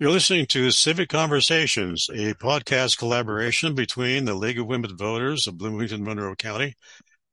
You're 0.00 0.12
listening 0.12 0.46
to 0.46 0.70
Civic 0.70 1.10
Conversations, 1.10 2.08
a 2.08 2.32
podcast 2.32 2.96
collaboration 2.96 3.74
between 3.74 4.24
the 4.24 4.32
League 4.32 4.58
of 4.58 4.66
Women 4.66 4.96
Voters 4.96 5.46
of 5.46 5.58
Bloomington 5.58 6.02
Monroe 6.02 6.34
County 6.34 6.74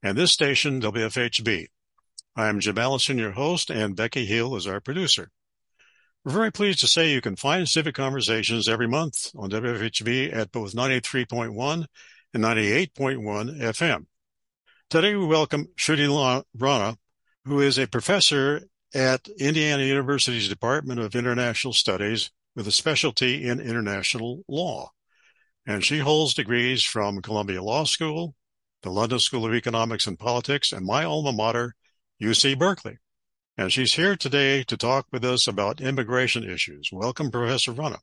and 0.03 0.17
this 0.17 0.33
station, 0.33 0.81
WFHB. 0.81 1.67
I'm 2.35 2.59
Jim 2.59 2.77
Allison, 2.77 3.17
your 3.17 3.31
host, 3.31 3.69
and 3.69 3.95
Becky 3.95 4.25
Hill 4.25 4.53
is 4.57 4.67
our 4.67 4.81
producer. 4.81 5.31
We're 6.25 6.33
very 6.33 6.51
pleased 6.51 6.81
to 6.81 6.87
say 6.87 7.09
you 7.09 7.21
can 7.21 7.37
find 7.37 7.69
Civic 7.69 7.95
Conversations 7.95 8.67
every 8.67 8.89
month 8.89 9.31
on 9.33 9.49
WFHB 9.49 10.35
at 10.35 10.51
both 10.51 10.75
93.1 10.75 11.85
and 12.33 12.43
98.1 12.43 13.61
FM. 13.61 14.07
Today 14.89 15.15
we 15.15 15.25
welcome 15.25 15.69
Shruti 15.77 16.43
Rana, 16.53 16.97
who 17.45 17.61
is 17.61 17.77
a 17.77 17.87
professor 17.87 18.63
at 18.93 19.29
Indiana 19.39 19.83
University's 19.83 20.49
Department 20.49 20.99
of 20.99 21.15
International 21.15 21.71
Studies 21.71 22.29
with 22.57 22.67
a 22.67 22.71
specialty 22.71 23.47
in 23.47 23.59
international 23.59 24.43
law. 24.47 24.89
And 25.67 25.85
she 25.85 25.99
holds 25.99 26.33
degrees 26.33 26.83
from 26.83 27.21
Columbia 27.21 27.61
Law 27.61 27.83
School, 27.83 28.33
the 28.81 28.89
London 28.89 29.19
School 29.19 29.45
of 29.45 29.53
Economics 29.53 30.07
and 30.07 30.17
Politics, 30.17 30.71
and 30.71 30.83
my 30.83 31.03
alma 31.03 31.31
mater, 31.31 31.75
UC 32.19 32.57
Berkeley. 32.57 32.97
And 33.59 33.71
she's 33.71 33.93
here 33.93 34.15
today 34.15 34.63
to 34.63 34.75
talk 34.75 35.05
with 35.11 35.23
us 35.23 35.47
about 35.47 35.81
immigration 35.81 36.43
issues. 36.43 36.89
Welcome, 36.91 37.29
Professor 37.29 37.73
Rana. 37.73 37.99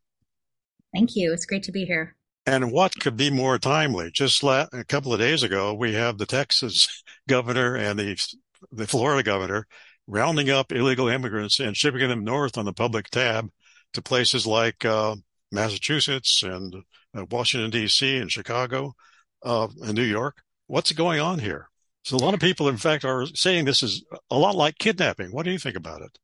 Thank 0.95 1.17
you. 1.17 1.33
It's 1.33 1.47
great 1.47 1.65
to 1.65 1.73
be 1.73 1.85
here. 1.85 2.15
And 2.47 2.71
what 2.71 2.95
could 3.01 3.17
be 3.17 3.31
more 3.31 3.59
timely? 3.59 4.13
Just 4.13 4.45
la- 4.45 4.69
a 4.73 4.85
couple 4.85 5.13
of 5.13 5.19
days 5.19 5.43
ago, 5.43 5.75
we 5.75 5.95
have 5.95 6.19
the 6.19 6.27
Texas 6.27 7.03
governor 7.29 7.75
and 7.75 7.99
the 7.99 8.37
the 8.71 8.87
Florida 8.87 9.23
governor 9.25 9.67
rounding 10.07 10.49
up 10.49 10.71
illegal 10.71 11.09
immigrants 11.09 11.59
and 11.59 11.77
shipping 11.77 12.09
them 12.09 12.25
north 12.25 12.57
on 12.57 12.65
the 12.65 12.73
public 12.73 13.11
tab 13.11 13.51
to 13.95 14.03
places 14.03 14.47
like 14.47 14.85
uh, 14.85 15.17
Massachusetts 15.51 16.43
and 16.43 16.75
uh, 17.17 17.25
Washington 17.31 17.71
D.C. 17.71 18.19
and 18.19 18.31
Chicago 18.31 18.95
uh, 19.43 19.69
and 19.83 19.95
New 19.95 20.03
York. 20.03 20.43
What's 20.67 20.93
going 20.93 21.21
on 21.21 21.39
here? 21.39 21.69
So 22.03 22.17
a 22.17 22.19
lot 22.19 22.35
of 22.35 22.41
people, 22.41 22.69
in 22.69 22.77
fact, 22.77 23.05
are 23.05 23.27
saying 23.35 23.65
this 23.65 23.83
is 23.83 24.05
a 24.31 24.39
lot 24.39 24.57
like 24.57 24.79
kidnapping. 24.79 25.33
What 25.33 25.45
do 25.45 25.51
you 25.51 25.59
think 25.59 25.77
about 25.77 26.03
it? 26.03 26.19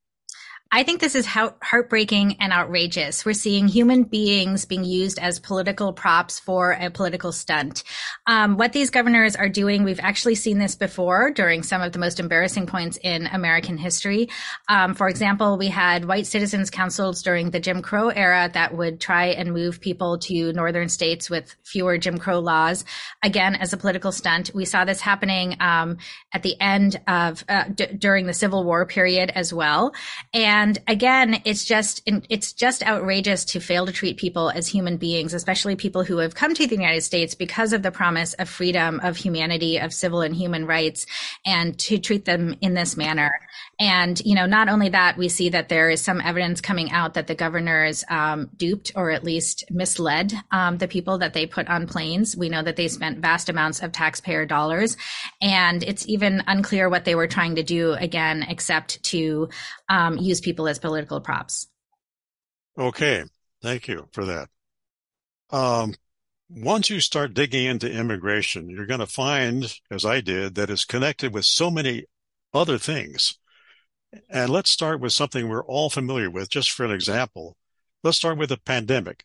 I 0.73 0.85
think 0.85 1.01
this 1.01 1.17
is 1.17 1.27
heartbreaking 1.27 2.37
and 2.39 2.53
outrageous. 2.53 3.25
We're 3.25 3.33
seeing 3.33 3.67
human 3.67 4.05
beings 4.05 4.67
being 4.67 4.85
used 4.85 5.19
as 5.19 5.41
political 5.41 5.93
props 5.93 6.39
for 6.39 6.71
a 6.71 6.91
political 6.91 7.33
stunt. 7.33 7.83
Um, 8.29 8.57
what 8.57 8.73
these 8.73 8.91
governors 8.91 9.35
are 9.35 9.49
doing, 9.49 9.83
we've 9.83 9.99
actually 9.99 10.37
seen 10.37 10.61
this 10.61 10.77
before 10.77 11.33
during 11.33 11.65
some 11.65 11.83
of 11.83 11.91
the 11.91 11.99
most 11.99 12.21
embarrassing 12.21 12.67
points 12.67 13.01
in 13.03 13.27
American 13.27 13.79
history. 13.79 14.29
Um, 14.69 14.95
for 14.95 15.09
example, 15.09 15.59
we 15.59 15.67
had 15.67 16.05
white 16.05 16.29
citizens 16.29 16.71
councils 16.71 17.25
during 17.25 17.51
the 17.51 17.59
Jim 17.59 17.83
Crow 17.83 18.11
era 18.11 18.49
that 18.55 18.77
would 18.77 19.01
try 19.01 19.27
and 19.27 19.53
move 19.53 19.81
people 19.81 20.19
to 20.19 20.53
northern 20.53 20.89
states 20.89 21.29
with 21.29 21.53
fewer 21.65 21.99
Jim 21.99 22.17
Crow 22.17 22.39
laws, 22.39 22.85
again 23.25 23.57
as 23.57 23.73
a 23.73 23.77
political 23.77 24.13
stunt. 24.13 24.53
We 24.55 24.67
saw 24.67 24.85
this 24.85 25.01
happening 25.01 25.57
um, 25.59 25.97
at 26.33 26.45
the 26.45 26.55
end 26.61 27.01
of 27.09 27.45
uh, 27.49 27.65
d- 27.75 27.87
during 27.99 28.27
the 28.27 28.35
Civil 28.35 28.63
War 28.63 28.87
period 28.87 29.33
as 29.35 29.53
well, 29.53 29.95
and 30.33 30.60
and 30.61 30.79
again, 30.87 31.41
it's 31.47 31.65
just, 31.65 32.03
it's 32.07 32.53
just 32.53 32.87
outrageous 32.87 33.47
to 33.47 33.61
fail 33.61 33.87
to 33.87 33.93
treat 33.93 34.19
people 34.19 34.51
as 34.51 34.69
human 34.69 34.99
beings, 34.99 35.33
especially 35.33 35.75
people 35.75 36.05
who 36.05 36.19
have 36.19 36.35
come 36.35 36.53
to 36.53 36.67
the 36.67 36.75
United 36.75 37.01
States 37.01 37.35
because 37.35 37.73
of 37.73 37.83
the 37.83 37.91
promise 37.91 38.35
of 38.35 38.47
freedom, 38.47 39.01
of 39.03 39.17
humanity, 39.17 39.79
of 39.79 39.91
civil 39.95 40.21
and 40.21 40.37
human 40.37 40.67
rights, 40.67 41.07
and 41.47 41.79
to 41.79 41.97
treat 41.97 42.27
them 42.27 42.57
in 42.61 42.75
this 42.75 42.95
manner. 42.95 43.41
And, 43.79 44.21
you 44.23 44.35
know, 44.35 44.45
not 44.45 44.69
only 44.69 44.91
that, 44.91 45.17
we 45.17 45.31
see 45.31 45.49
that 45.49 45.71
there 45.71 45.89
is 45.89 46.03
some 46.03 46.21
evidence 46.21 46.61
coming 46.61 46.91
out 46.91 47.15
that 47.15 47.27
the 47.27 47.35
governors 47.35 48.05
um, 48.11 48.51
duped 48.55 48.93
or 48.95 49.11
at 49.11 49.25
least 49.25 49.65
misled 49.71 50.35
um, 50.51 50.77
the 50.77 50.89
people 50.89 51.17
that 51.19 51.33
they 51.33 51.47
put 51.47 51.69
on 51.69 51.87
planes. 51.87 52.37
We 52.37 52.51
know 52.51 52.63
that 52.63 52.77
they 52.77 52.89
spent 52.89 53.21
vast 53.21 53.49
amounts 53.49 53.83
of 53.83 53.93
taxpayer 53.93 54.45
dollars. 54.45 54.99
And 55.41 55.83
it's 55.83 56.07
even 56.07 56.43
unclear 56.47 56.91
what 56.91 57.07
they 57.07 57.15
were 57.15 57.27
trying 57.27 57.55
to 57.55 57.63
do 57.63 57.93
again, 57.93 58.45
except 58.47 59.03
to 59.05 59.49
um, 59.89 60.19
use 60.19 60.43
people 60.43 60.50
as 60.69 60.79
political 60.79 61.21
props. 61.21 61.69
Okay. 62.79 63.25
Thank 63.63 63.89
you 63.89 64.09
for 64.13 64.25
that. 64.25 64.49
Um, 65.51 65.95
once 66.49 66.91
you 66.91 67.01
start 67.01 67.35
digging 67.35 67.67
into 67.67 67.91
immigration, 67.91 68.71
you're 68.71 68.87
going 68.87 69.01
to 69.01 69.07
find, 69.07 69.79
as 69.91 70.05
I 70.05 70.21
did, 70.21 70.55
that 70.55 70.71
it's 70.71 70.85
connected 70.85 71.35
with 71.35 71.45
so 71.45 71.71
many 71.71 72.05
other 72.53 72.79
things. 72.79 73.39
And 74.29 74.51
let's 74.51 74.71
start 74.71 75.01
with 75.01 75.13
something 75.13 75.49
we're 75.49 75.65
all 75.65 75.91
familiar 75.91 76.31
with, 76.31 76.49
just 76.49 76.71
for 76.73 76.85
an 76.85 76.91
example. 76.91 77.57
Let's 78.03 78.17
start 78.17 78.39
with 78.39 78.49
the 78.49 78.57
pandemic. 78.57 79.25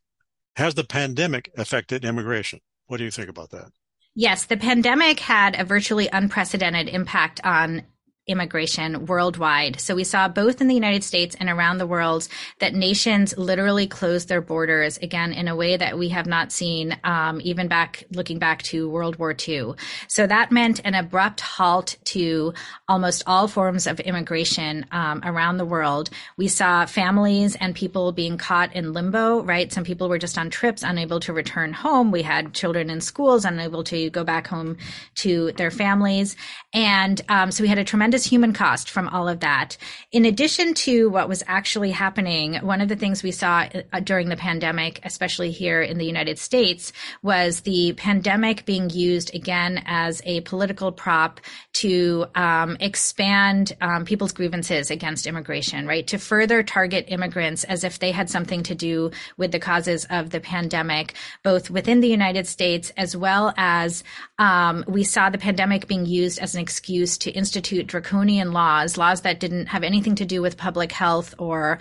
Has 0.57 0.75
the 0.75 0.83
pandemic 0.83 1.51
affected 1.57 2.05
immigration? 2.05 2.59
What 2.87 2.97
do 2.97 3.03
you 3.03 3.11
think 3.11 3.29
about 3.29 3.49
that? 3.51 3.71
Yes, 4.13 4.45
the 4.45 4.57
pandemic 4.57 5.19
had 5.19 5.59
a 5.59 5.65
virtually 5.65 6.07
unprecedented 6.11 6.87
impact 6.87 7.41
on 7.43 7.83
immigration 8.27 9.05
worldwide. 9.05 9.79
So 9.79 9.95
we 9.95 10.03
saw 10.03 10.27
both 10.27 10.61
in 10.61 10.67
the 10.67 10.73
United 10.73 11.03
States 11.03 11.35
and 11.39 11.49
around 11.49 11.77
the 11.77 11.85
world 11.85 12.27
that 12.59 12.73
nations 12.73 13.37
literally 13.37 13.85
closed 13.87 14.29
their 14.29 14.41
borders 14.41 14.97
again 14.97 15.31
in 15.31 15.47
a 15.47 15.55
way 15.55 15.77
that 15.77 15.97
we 15.97 16.09
have 16.09 16.25
not 16.25 16.51
seen 16.51 16.97
um, 17.03 17.39
even 17.43 17.67
back 17.67 18.03
looking 18.11 18.39
back 18.39 18.63
to 18.63 18.89
World 18.89 19.17
War 19.17 19.35
II. 19.47 19.73
So 20.07 20.25
that 20.25 20.51
meant 20.51 20.81
an 20.83 20.95
abrupt 20.95 21.39
halt 21.41 21.97
to 22.05 22.53
almost 22.87 23.23
all 23.27 23.47
forms 23.47 23.85
of 23.85 23.99
immigration 23.99 24.85
um, 24.91 25.21
around 25.23 25.57
the 25.57 25.65
world. 25.65 26.09
We 26.37 26.47
saw 26.47 26.85
families 26.85 27.55
and 27.55 27.75
people 27.75 28.11
being 28.11 28.37
caught 28.37 28.73
in 28.73 28.93
limbo. 28.93 29.43
Right, 29.43 29.71
some 29.71 29.83
people 29.83 30.09
were 30.09 30.17
just 30.17 30.37
on 30.37 30.49
trips, 30.49 30.81
unable 30.81 31.19
to 31.21 31.33
return 31.33 31.73
home. 31.73 32.11
We 32.11 32.23
had 32.23 32.53
children 32.53 32.89
in 32.89 33.01
schools, 33.01 33.45
unable 33.45 33.83
to 33.85 34.09
go 34.09 34.23
back 34.23 34.47
home 34.47 34.77
to 35.15 35.51
their 35.53 35.71
families, 35.71 36.35
and 36.73 37.21
um, 37.29 37.51
so 37.51 37.61
we 37.61 37.67
had 37.67 37.77
a 37.77 37.83
tremendous 37.83 38.14
tremendous 38.15 38.31
human 38.31 38.53
cost 38.53 38.89
from 38.89 39.09
all 39.09 39.27
of 39.27 39.41
that. 39.41 39.77
In 40.11 40.23
addition 40.23 40.73
to 40.85 41.09
what 41.09 41.27
was 41.27 41.43
actually 41.47 41.91
happening, 41.91 42.55
one 42.61 42.79
of 42.79 42.87
the 42.87 42.95
things 42.95 43.23
we 43.23 43.31
saw 43.31 43.67
uh, 43.91 43.99
during 43.99 44.29
the 44.29 44.37
pandemic, 44.37 45.01
especially 45.03 45.51
here 45.51 45.81
in 45.81 45.97
the 45.97 46.05
United 46.05 46.39
States, 46.39 46.93
was 47.21 47.61
the 47.61 47.93
pandemic 47.97 48.65
being 48.65 48.89
used 48.89 49.35
again 49.35 49.83
as 49.85 50.21
a 50.25 50.39
political 50.41 50.93
prop 50.93 51.41
to 51.73 52.25
um, 52.35 52.77
expand 52.79 53.75
um, 53.81 54.05
people's 54.05 54.31
grievances 54.31 54.91
against 54.91 55.27
immigration, 55.27 55.85
right? 55.85 56.07
To 56.07 56.17
further 56.17 56.63
target 56.63 57.05
immigrants 57.09 57.65
as 57.65 57.83
if 57.83 57.99
they 57.99 58.11
had 58.11 58.29
something 58.29 58.63
to 58.63 58.75
do 58.75 59.11
with 59.35 59.51
the 59.51 59.59
causes 59.59 60.07
of 60.09 60.29
the 60.29 60.39
pandemic, 60.39 61.15
both 61.43 61.69
within 61.69 61.99
the 61.99 62.07
United 62.07 62.47
States 62.47 62.93
as 62.95 63.17
well 63.17 63.53
as 63.57 64.05
um, 64.39 64.85
we 64.87 65.03
saw 65.03 65.29
the 65.29 65.37
pandemic 65.37 65.87
being 65.87 66.05
used 66.05 66.39
as 66.39 66.55
an 66.55 66.61
excuse 66.61 67.17
to 67.17 67.31
institute 67.31 67.87
draconian 68.05 68.51
laws, 68.51 68.97
laws 68.97 69.21
that 69.21 69.39
didn't 69.39 69.67
have 69.67 69.83
anything 69.83 70.15
to 70.15 70.25
do 70.25 70.41
with 70.41 70.57
public 70.57 70.91
health 70.91 71.33
or 71.39 71.79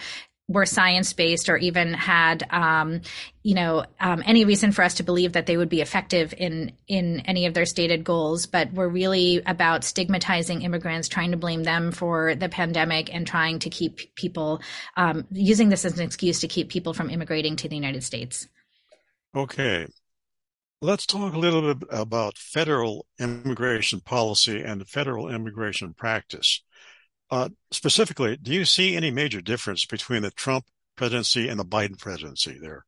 were 0.48 0.66
science 0.66 1.12
based 1.14 1.48
or 1.48 1.56
even 1.56 1.94
had 1.94 2.46
um, 2.50 3.00
you 3.42 3.54
know 3.54 3.84
um, 3.98 4.22
any 4.26 4.44
reason 4.44 4.72
for 4.72 4.82
us 4.82 4.94
to 4.94 5.02
believe 5.02 5.32
that 5.32 5.46
they 5.46 5.56
would 5.56 5.70
be 5.70 5.80
effective 5.80 6.34
in 6.36 6.72
in 6.86 7.20
any 7.20 7.46
of 7.46 7.54
their 7.54 7.64
stated 7.64 8.04
goals 8.04 8.44
but 8.44 8.70
were 8.74 8.88
really 8.88 9.40
about 9.46 9.84
stigmatizing 9.84 10.60
immigrants 10.60 11.08
trying 11.08 11.30
to 11.30 11.38
blame 11.38 11.62
them 11.62 11.92
for 11.92 12.34
the 12.34 12.50
pandemic 12.50 13.14
and 13.14 13.26
trying 13.26 13.58
to 13.58 13.70
keep 13.70 14.14
people 14.16 14.60
um, 14.98 15.26
using 15.30 15.70
this 15.70 15.86
as 15.86 15.98
an 15.98 16.04
excuse 16.04 16.40
to 16.40 16.48
keep 16.48 16.68
people 16.68 16.92
from 16.92 17.08
immigrating 17.08 17.56
to 17.56 17.68
the 17.68 17.76
united 17.76 18.04
states. 18.04 18.46
Okay 19.34 19.86
let's 20.84 21.06
talk 21.06 21.32
a 21.32 21.38
little 21.38 21.74
bit 21.74 21.88
about 21.90 22.36
federal 22.36 23.06
immigration 23.18 24.00
policy 24.00 24.60
and 24.60 24.86
federal 24.86 25.28
immigration 25.28 25.94
practice 25.94 26.62
uh, 27.31 27.48
specifically, 27.70 28.36
do 28.36 28.52
you 28.52 28.64
see 28.64 28.96
any 28.96 29.10
major 29.10 29.40
difference 29.40 29.86
between 29.86 30.22
the 30.22 30.31
Trump 30.31 30.66
presidency 30.96 31.48
and 31.48 31.58
the 31.58 31.64
Biden 31.64 31.98
presidency 31.98 32.58
there? 32.60 32.84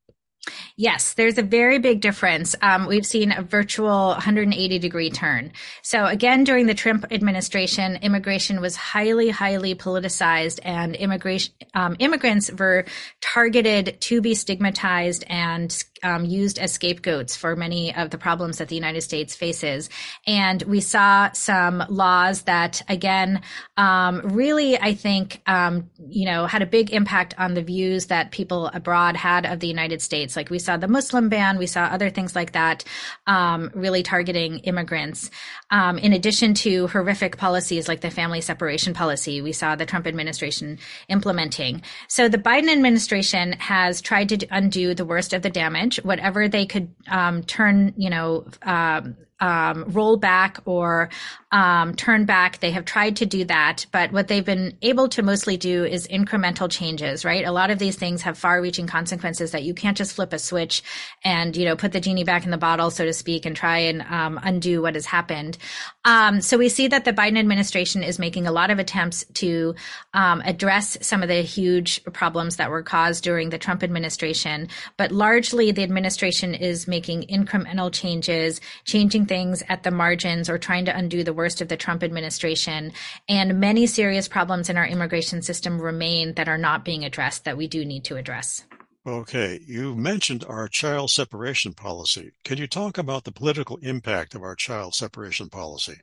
Yes, 0.77 1.15
there's 1.15 1.39
a 1.39 1.43
very 1.43 1.79
big 1.79 2.01
difference. 2.01 2.55
Um, 2.63 2.87
we've 2.87 3.07
seen 3.07 3.33
a 3.33 3.43
virtual 3.43 4.11
180 4.11 4.79
degree 4.79 5.11
turn. 5.11 5.53
So 5.83 6.07
again, 6.07 6.45
during 6.45 6.67
the 6.67 6.75
Trump 6.75 7.07
administration, 7.11 7.97
immigration 7.97 8.61
was 8.61 8.77
highly, 8.77 9.31
highly 9.31 9.75
politicized, 9.75 10.61
and 10.63 10.95
immigration 10.95 11.53
um, 11.75 11.97
immigrants 11.99 12.53
were 12.53 12.85
targeted 13.21 14.01
to 14.03 14.21
be 14.21 14.35
stigmatized 14.35 15.25
and 15.29 15.85
um, 16.07 16.25
used 16.25 16.59
as 16.59 16.73
scapegoats 16.73 17.35
for 17.35 17.57
many 17.57 17.95
of 17.95 18.11
the 18.11 18.19
problems 18.19 18.59
that 18.59 18.69
the 18.69 18.77
United 18.77 19.03
States 19.03 19.35
faces. 19.35 19.91
And 20.27 20.63
we 20.63 20.81
saw 20.81 21.33
some 21.33 21.83
laws 21.89 22.43
that, 22.43 22.81
again, 22.89 23.41
um, 23.77 24.21
really, 24.23 24.79
I 24.79 24.95
think, 24.95 25.43
um, 25.47 25.91
you 26.09 26.27
know, 26.27 26.47
had 26.47 26.63
a 26.63 26.67
big 26.67 26.93
impact 26.93 27.35
on 27.39 27.55
the 27.55 27.63
views 27.63 28.07
that 28.07 28.31
people 28.31 28.69
abroad 28.69 29.17
had 29.17 29.47
of 29.47 29.59
the 29.59 29.67
United 29.67 30.01
States. 30.01 30.37
Like 30.37 30.49
we 30.49 30.61
saw 30.61 30.77
the 30.77 30.87
Muslim 30.89 31.29
ban, 31.29 31.59
we 31.59 31.67
saw 31.67 31.83
other 31.87 32.09
things 32.09 32.37
like 32.37 32.53
that, 32.53 32.85
um, 33.27 33.71
really 33.75 34.05
targeting 34.05 34.61
immigrants. 34.61 35.31
Um, 35.71 35.99
in 35.99 36.13
addition 36.13 36.55
to 36.55 36.87
horrific 36.87 37.37
policies 37.37 37.89
like 37.89 38.01
the 38.01 38.11
family 38.11 38.41
separation 38.41 38.95
policy, 38.95 39.43
we 39.43 39.53
saw 39.53 39.75
the 39.75 39.87
Trump 39.87 40.07
administration 40.07 40.79
implementing. 41.09 41.83
So 42.07 42.29
the 42.29 42.39
Biden 42.39 42.71
administration 42.71 43.53
has 43.55 44.01
tried 44.01 44.29
to 44.29 44.47
undo 44.51 44.95
the 44.95 45.05
worst 45.05 45.33
of 45.33 45.43
the 45.43 45.51
damage, 45.51 45.96
whatever 46.03 46.49
they 46.49 46.67
could 46.67 46.89
um, 47.09 47.43
turn, 47.43 47.95
you 47.97 48.11
know, 48.11 48.47
um, 48.63 49.17
um, 49.41 49.85
roll 49.89 50.17
back 50.17 50.61
or 50.65 51.11
um, 51.53 51.95
turn 51.95 52.25
back. 52.25 52.61
They 52.61 52.71
have 52.71 52.85
tried 52.85 53.17
to 53.17 53.27
do 53.27 53.45
that, 53.45 53.87
but 53.93 54.13
what 54.13 54.29
they've 54.29 54.45
been 54.45 54.77
able 54.83 55.09
to 55.11 55.23
mostly 55.23 55.57
do 55.57 55.85
is 55.85 56.09
incremental 56.09 56.71
changes, 56.71 57.25
right? 57.25 57.45
A 57.45 57.53
lot 57.53 57.71
of 57.71 57.79
these 57.79 57.97
things 57.97 58.23
have 58.23 58.39
far 58.39 58.61
reaching 58.61 58.87
consequences 58.87 59.51
that 59.51 59.63
you 59.63 59.75
can't 59.75 59.97
just 59.97 60.15
flip 60.15 60.33
a 60.33 60.39
switch 60.39 60.83
and, 61.23 61.57
you 61.57 61.65
know, 61.65 61.77
put 61.77 61.93
the 61.93 62.01
genie 62.01 62.25
back 62.25 62.45
in 62.45 62.51
the 62.51 62.57
bottle, 62.57 62.91
so 62.91 63.05
to 63.05 63.13
speak, 63.13 63.47
and 63.47 63.55
try 63.55 63.79
and 63.79 64.03
um, 64.03 64.41
undo 64.43 64.83
what 64.83 64.95
has 64.95 65.07
happened. 65.07 65.59
Um, 66.07 66.41
so 66.41 66.57
we 66.57 66.69
see 66.69 66.87
that 66.87 67.05
the 67.05 67.13
Biden 67.13 67.37
administration 67.37 68.05
is 68.05 68.21
making 68.21 68.47
a 68.47 68.53
lot 68.53 68.71
of 68.71 68.79
attempts 68.79 69.25
to 69.35 69.75
um, 70.15 70.41
address 70.45 70.97
some 71.01 71.21
of 71.21 71.29
the 71.29 71.43
huge 71.43 72.03
problems 72.05 72.57
that 72.57 72.71
were 72.71 72.85
caused 72.85 73.25
during 73.25 73.51
the 73.51 73.59
Trump 73.59 73.83
administration, 73.83 74.69
but 74.97 75.11
largely 75.11 75.73
the 75.73 75.83
administration 75.83 76.55
is 76.55 76.87
making 76.87 77.25
incremental 77.25 77.93
changes, 77.93 78.61
changing 78.85 79.27
things 79.27 79.65
at 79.69 79.83
the 79.83 79.91
margins 79.91 80.49
or 80.49 80.59
trying 80.59 80.85
to 80.85 80.97
undo 80.97 81.25
the 81.25 81.35
worst 81.35 81.61
of 81.61 81.67
the 81.67 81.77
Trump 81.77 82.05
administration. 82.05 82.93
And 83.29 83.59
many 83.59 83.89
serious 83.89 84.29
problems 84.29 84.71
in 84.71 84.77
our 84.77 84.87
immigration 84.87 85.43
system 85.43 85.81
remain 85.81 86.35
that 86.35 86.49
are 86.49 86.57
not 86.57 86.85
being 86.85 87.05
addressed 87.05 87.45
that 87.47 87.57
we 87.57 87.67
do 87.67 87.85
need 87.85 88.05
to 88.05 88.17
address. 88.17 88.65
Okay, 89.07 89.63
you 89.67 89.95
mentioned 89.95 90.45
our 90.45 90.69
child 90.69 91.11
separation 91.11 91.73
policy. 91.73 92.33
Can 92.45 92.59
you 92.59 92.67
talk 92.67 92.99
about 92.99 93.25
the 93.25 93.33
political 93.33 93.79
impact 93.79 94.35
of 94.35 94.43
our 94.43 94.55
child 94.55 94.95
separation 94.95 95.49
policy? 95.49 96.03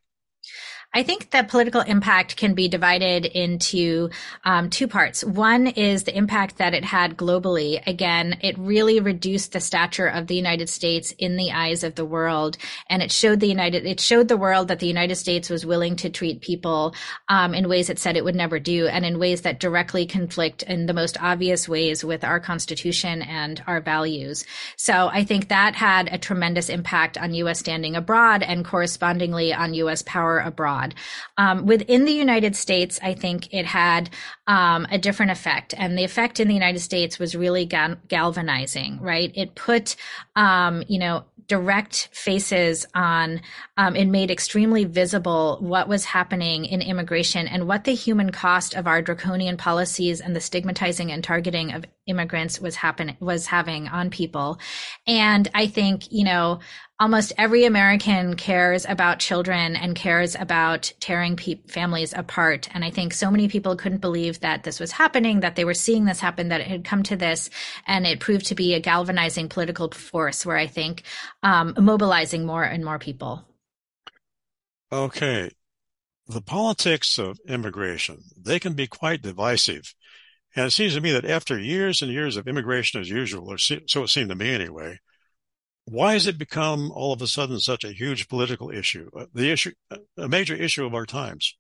I 0.96 1.02
think 1.02 1.32
the 1.32 1.44
political 1.44 1.82
impact 1.82 2.38
can 2.38 2.54
be 2.54 2.68
divided 2.68 3.26
into 3.26 4.12
um, 4.44 4.70
two 4.70 4.88
parts. 4.88 5.24
One 5.24 5.66
is 5.66 6.04
the 6.04 6.16
impact 6.16 6.58
that 6.58 6.76
it 6.76 6.86
had 6.86 7.18
globally. 7.18 7.82
Again, 7.88 8.38
it 8.42 8.56
really 8.60 9.00
reduced 9.00 9.54
the 9.54 9.60
stature 9.60 10.06
of 10.06 10.28
the 10.28 10.36
United 10.36 10.70
States 10.70 11.12
in 11.18 11.36
the 11.36 11.52
eyes 11.52 11.84
of 11.84 11.96
the 11.96 12.06
world, 12.06 12.58
and 12.92 13.02
it 13.02 13.12
showed 13.12 13.40
the 13.40 13.48
United 13.48 13.88
it 13.88 14.00
showed 14.00 14.28
the 14.28 14.38
world 14.38 14.68
that 14.68 14.78
the 14.78 14.88
United 14.88 15.16
States 15.16 15.50
was 15.50 15.66
willing 15.66 15.96
to 15.96 16.12
treat 16.12 16.42
people 16.42 16.94
um, 17.28 17.56
in 17.56 17.68
ways 17.68 17.90
it 17.90 17.98
said 17.98 18.16
it 18.16 18.24
would 18.24 18.36
never 18.36 18.60
do, 18.60 18.86
and 18.86 19.04
in 19.04 19.18
ways 19.18 19.42
that 19.42 19.60
directly 19.60 20.06
conflict 20.06 20.62
in 20.62 20.86
the 20.86 20.94
most 20.94 21.18
obvious 21.20 21.68
ways 21.68 22.04
with 22.04 22.24
our 22.24 22.40
Constitution 22.40 23.24
and 23.24 23.64
our 23.66 23.82
values. 23.82 24.46
So 24.78 25.10
I 25.12 25.24
think 25.24 25.48
that 25.48 25.74
had 25.74 26.08
a 26.12 26.20
tremendous 26.20 26.70
impact 26.70 27.18
on 27.18 27.34
U.S. 27.34 27.58
standing 27.58 27.96
abroad 27.96 28.44
and 28.44 28.64
correspondingly 28.64 29.52
on 29.52 29.74
U.S. 29.74 30.04
power 30.04 30.38
abroad 30.38 30.83
abroad. 30.84 30.96
Um, 31.38 31.66
within 31.66 32.06
the 32.06 32.12
United 32.12 32.56
States, 32.56 33.00
I 33.02 33.14
think 33.14 33.54
it 33.54 33.66
had 33.66 34.10
um, 34.48 34.88
a 34.92 34.98
different 34.98 35.32
effect, 35.32 35.74
and 35.78 35.98
the 35.98 36.04
effect 36.04 36.40
in 36.40 36.48
the 36.48 36.54
United 36.54 36.80
States 36.80 37.20
was 37.20 37.36
really 37.36 37.66
gal- 37.66 37.98
galvanizing. 38.08 39.00
Right? 39.02 39.32
It 39.36 39.56
put, 39.56 39.96
um, 40.36 40.84
you 40.88 41.00
know, 41.00 41.26
direct 41.48 42.08
faces 42.14 42.86
on 42.96 43.42
um, 43.76 43.96
and 43.96 44.12
made 44.12 44.32
extremely 44.32 44.86
visible 44.86 45.58
what 45.60 45.90
was 45.90 46.06
happening 46.06 46.64
in 46.64 46.82
immigration 46.82 47.48
and 47.48 47.68
what 47.68 47.84
the 47.84 47.94
human 47.94 48.32
cost 48.32 48.74
of 48.76 48.88
our 48.88 49.02
draconian 49.02 49.58
policies 49.58 50.22
and 50.22 50.36
the 50.36 50.40
stigmatizing 50.40 51.12
and 51.12 51.22
targeting 51.22 51.74
of 51.74 51.84
immigrants 52.06 52.60
was 52.60 52.76
happening 52.76 53.16
was 53.20 53.46
having 53.46 53.88
on 53.88 54.10
people 54.10 54.60
and 55.08 55.50
i 55.54 55.68
think 55.68 56.12
you 56.12 56.24
know 56.24 56.60
almost 57.04 57.34
every 57.38 57.66
American 57.66 58.36
cares 58.36 58.86
about 58.88 59.20
children 59.20 59.76
and 59.76 59.94
cares 59.94 60.36
about 60.36 60.94
tearing 61.02 61.36
pe- 61.36 61.60
families 61.68 62.14
apart. 62.14 62.70
And 62.74 62.86
I 62.86 62.92
think 62.92 63.14
so 63.14 63.30
many 63.30 63.50
people 63.50 63.76
couldn't 63.76 64.00
believe 64.00 64.40
that 64.40 64.64
this 64.64 64.80
was 64.80 64.94
happening, 64.94 65.42
that 65.42 65.58
they 65.58 65.66
were 65.66 65.74
seeing 65.74 66.06
this 66.06 66.22
happen, 66.22 66.48
that 66.48 66.62
it 66.62 66.68
had 66.68 66.86
come 66.86 67.04
to 67.04 67.18
this. 67.18 67.50
And 67.86 68.08
it 68.08 68.22
proved 68.22 68.46
to 68.46 68.56
be 68.56 68.74
a 68.74 68.80
galvanizing 68.80 69.50
political 69.50 69.92
force 69.92 70.46
where 70.46 70.56
I 70.56 70.68
think 70.68 71.04
um, 71.42 71.74
mobilizing 71.78 72.46
more 72.46 72.64
and 72.64 72.86
more 72.86 73.00
people. 73.00 73.44
Okay. 74.90 75.52
The 76.28 76.42
politics 76.42 77.20
of 77.20 77.38
immigration, 77.46 78.20
they 78.38 78.60
can 78.60 78.76
be 78.76 78.88
quite 78.88 79.22
divisive. 79.22 79.94
And 80.56 80.68
it 80.68 80.72
seems 80.72 80.94
to 80.94 81.02
me 81.02 81.12
that 81.12 81.26
after 81.26 81.58
years 81.58 82.02
and 82.02 82.12
years 82.12 82.38
of 82.38 82.48
immigration 82.48 83.02
as 83.02 83.10
usual, 83.10 83.52
or 83.52 83.58
so 83.58 83.76
it 84.04 84.10
seemed 84.10 84.30
to 84.30 84.36
me 84.36 84.54
anyway, 84.54 85.00
why 85.86 86.14
has 86.14 86.28
it 86.28 86.38
become 86.38 86.92
all 86.92 87.12
of 87.12 87.22
a 87.22 87.28
sudden 87.28 87.60
such 87.60 87.84
a 87.84 87.92
huge 87.92 88.28
political 88.28 88.70
issue, 88.70 89.10
uh, 89.18 89.26
the 89.34 89.52
issue, 89.52 89.72
a 90.18 90.30
major 90.30 90.56
issue 90.56 90.86
of 90.86 90.94
our 90.94 91.06
times? 91.06 91.56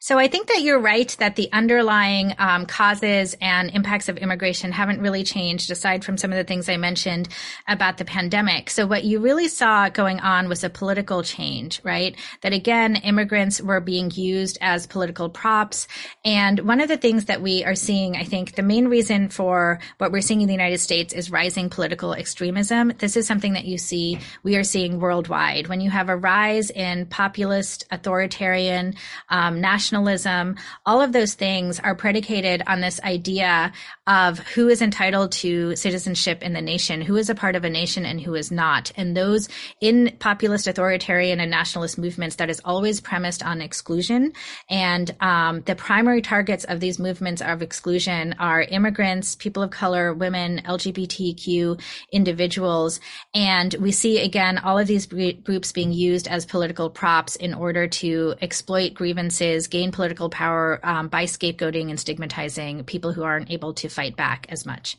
So 0.00 0.18
I 0.18 0.28
think 0.28 0.48
that 0.48 0.60
you're 0.60 0.78
right 0.78 1.08
that 1.18 1.36
the 1.36 1.48
underlying 1.50 2.34
um, 2.38 2.66
causes 2.66 3.34
and 3.40 3.70
impacts 3.70 4.10
of 4.10 4.18
immigration 4.18 4.70
haven't 4.70 5.00
really 5.00 5.24
changed, 5.24 5.70
aside 5.70 6.04
from 6.04 6.18
some 6.18 6.30
of 6.30 6.36
the 6.36 6.44
things 6.44 6.68
I 6.68 6.76
mentioned 6.76 7.30
about 7.66 7.96
the 7.96 8.04
pandemic. 8.04 8.68
So 8.68 8.86
what 8.86 9.04
you 9.04 9.18
really 9.20 9.48
saw 9.48 9.88
going 9.88 10.20
on 10.20 10.50
was 10.50 10.62
a 10.62 10.68
political 10.68 11.22
change, 11.22 11.80
right? 11.84 12.14
That 12.42 12.52
again, 12.52 12.96
immigrants 12.96 13.62
were 13.62 13.80
being 13.80 14.10
used 14.10 14.58
as 14.60 14.86
political 14.86 15.30
props. 15.30 15.88
And 16.22 16.60
one 16.60 16.82
of 16.82 16.88
the 16.88 16.98
things 16.98 17.24
that 17.24 17.40
we 17.40 17.64
are 17.64 17.74
seeing, 17.74 18.14
I 18.14 18.24
think, 18.24 18.56
the 18.56 18.62
main 18.62 18.88
reason 18.88 19.30
for 19.30 19.80
what 19.96 20.12
we're 20.12 20.20
seeing 20.20 20.42
in 20.42 20.48
the 20.48 20.52
United 20.52 20.80
States 20.80 21.14
is 21.14 21.30
rising 21.30 21.70
political 21.70 22.12
extremism. 22.12 22.92
This 22.98 23.16
is 23.16 23.26
something 23.26 23.54
that 23.54 23.64
you 23.64 23.78
see, 23.78 24.18
we 24.42 24.56
are 24.56 24.64
seeing 24.64 25.00
worldwide. 25.00 25.68
When 25.68 25.80
you 25.80 25.88
have 25.88 26.10
a 26.10 26.16
rise 26.16 26.68
in 26.68 27.06
populist, 27.06 27.86
authoritarian, 27.90 28.96
um, 29.30 29.53
nationalism, 29.60 30.56
all 30.86 31.00
of 31.00 31.12
those 31.12 31.34
things 31.34 31.80
are 31.80 31.94
predicated 31.94 32.62
on 32.66 32.80
this 32.80 33.00
idea 33.02 33.72
of 34.06 34.38
who 34.38 34.68
is 34.68 34.82
entitled 34.82 35.32
to 35.32 35.74
citizenship 35.76 36.42
in 36.42 36.52
the 36.52 36.60
nation, 36.60 37.00
who 37.00 37.16
is 37.16 37.30
a 37.30 37.34
part 37.34 37.56
of 37.56 37.64
a 37.64 37.70
nation 37.70 38.04
and 38.04 38.20
who 38.20 38.34
is 38.34 38.50
not. 38.50 38.92
And 38.96 39.16
those 39.16 39.48
in 39.80 40.14
populist, 40.18 40.66
authoritarian, 40.66 41.40
and 41.40 41.50
nationalist 41.50 41.96
movements, 41.96 42.36
that 42.36 42.50
is 42.50 42.60
always 42.64 43.00
premised 43.00 43.42
on 43.42 43.62
exclusion. 43.62 44.32
And 44.68 45.14
um, 45.20 45.62
the 45.62 45.74
primary 45.74 46.20
targets 46.20 46.64
of 46.64 46.80
these 46.80 46.98
movements 46.98 47.40
of 47.40 47.62
exclusion 47.62 48.34
are 48.38 48.62
immigrants, 48.62 49.36
people 49.36 49.62
of 49.62 49.70
color, 49.70 50.12
women, 50.12 50.60
LGBTQ 50.66 51.80
individuals. 52.12 53.00
And 53.34 53.74
we 53.80 53.90
see 53.90 54.18
again 54.18 54.58
all 54.58 54.78
of 54.78 54.86
these 54.86 55.06
groups 55.06 55.72
being 55.72 55.92
used 55.92 56.28
as 56.28 56.44
political 56.44 56.90
props 56.90 57.36
in 57.36 57.54
order 57.54 57.86
to 57.86 58.34
exploit 58.42 58.92
grievances, 58.92 59.66
gain 59.66 59.92
political 59.92 60.28
power 60.28 60.78
um, 60.82 61.08
by 61.08 61.24
scapegoating 61.24 61.88
and 61.88 61.98
stigmatizing 61.98 62.84
people 62.84 63.12
who 63.12 63.22
aren't 63.22 63.50
able 63.50 63.72
to 63.72 63.88
fight 63.94 64.16
back 64.16 64.46
as 64.48 64.66
much. 64.66 64.96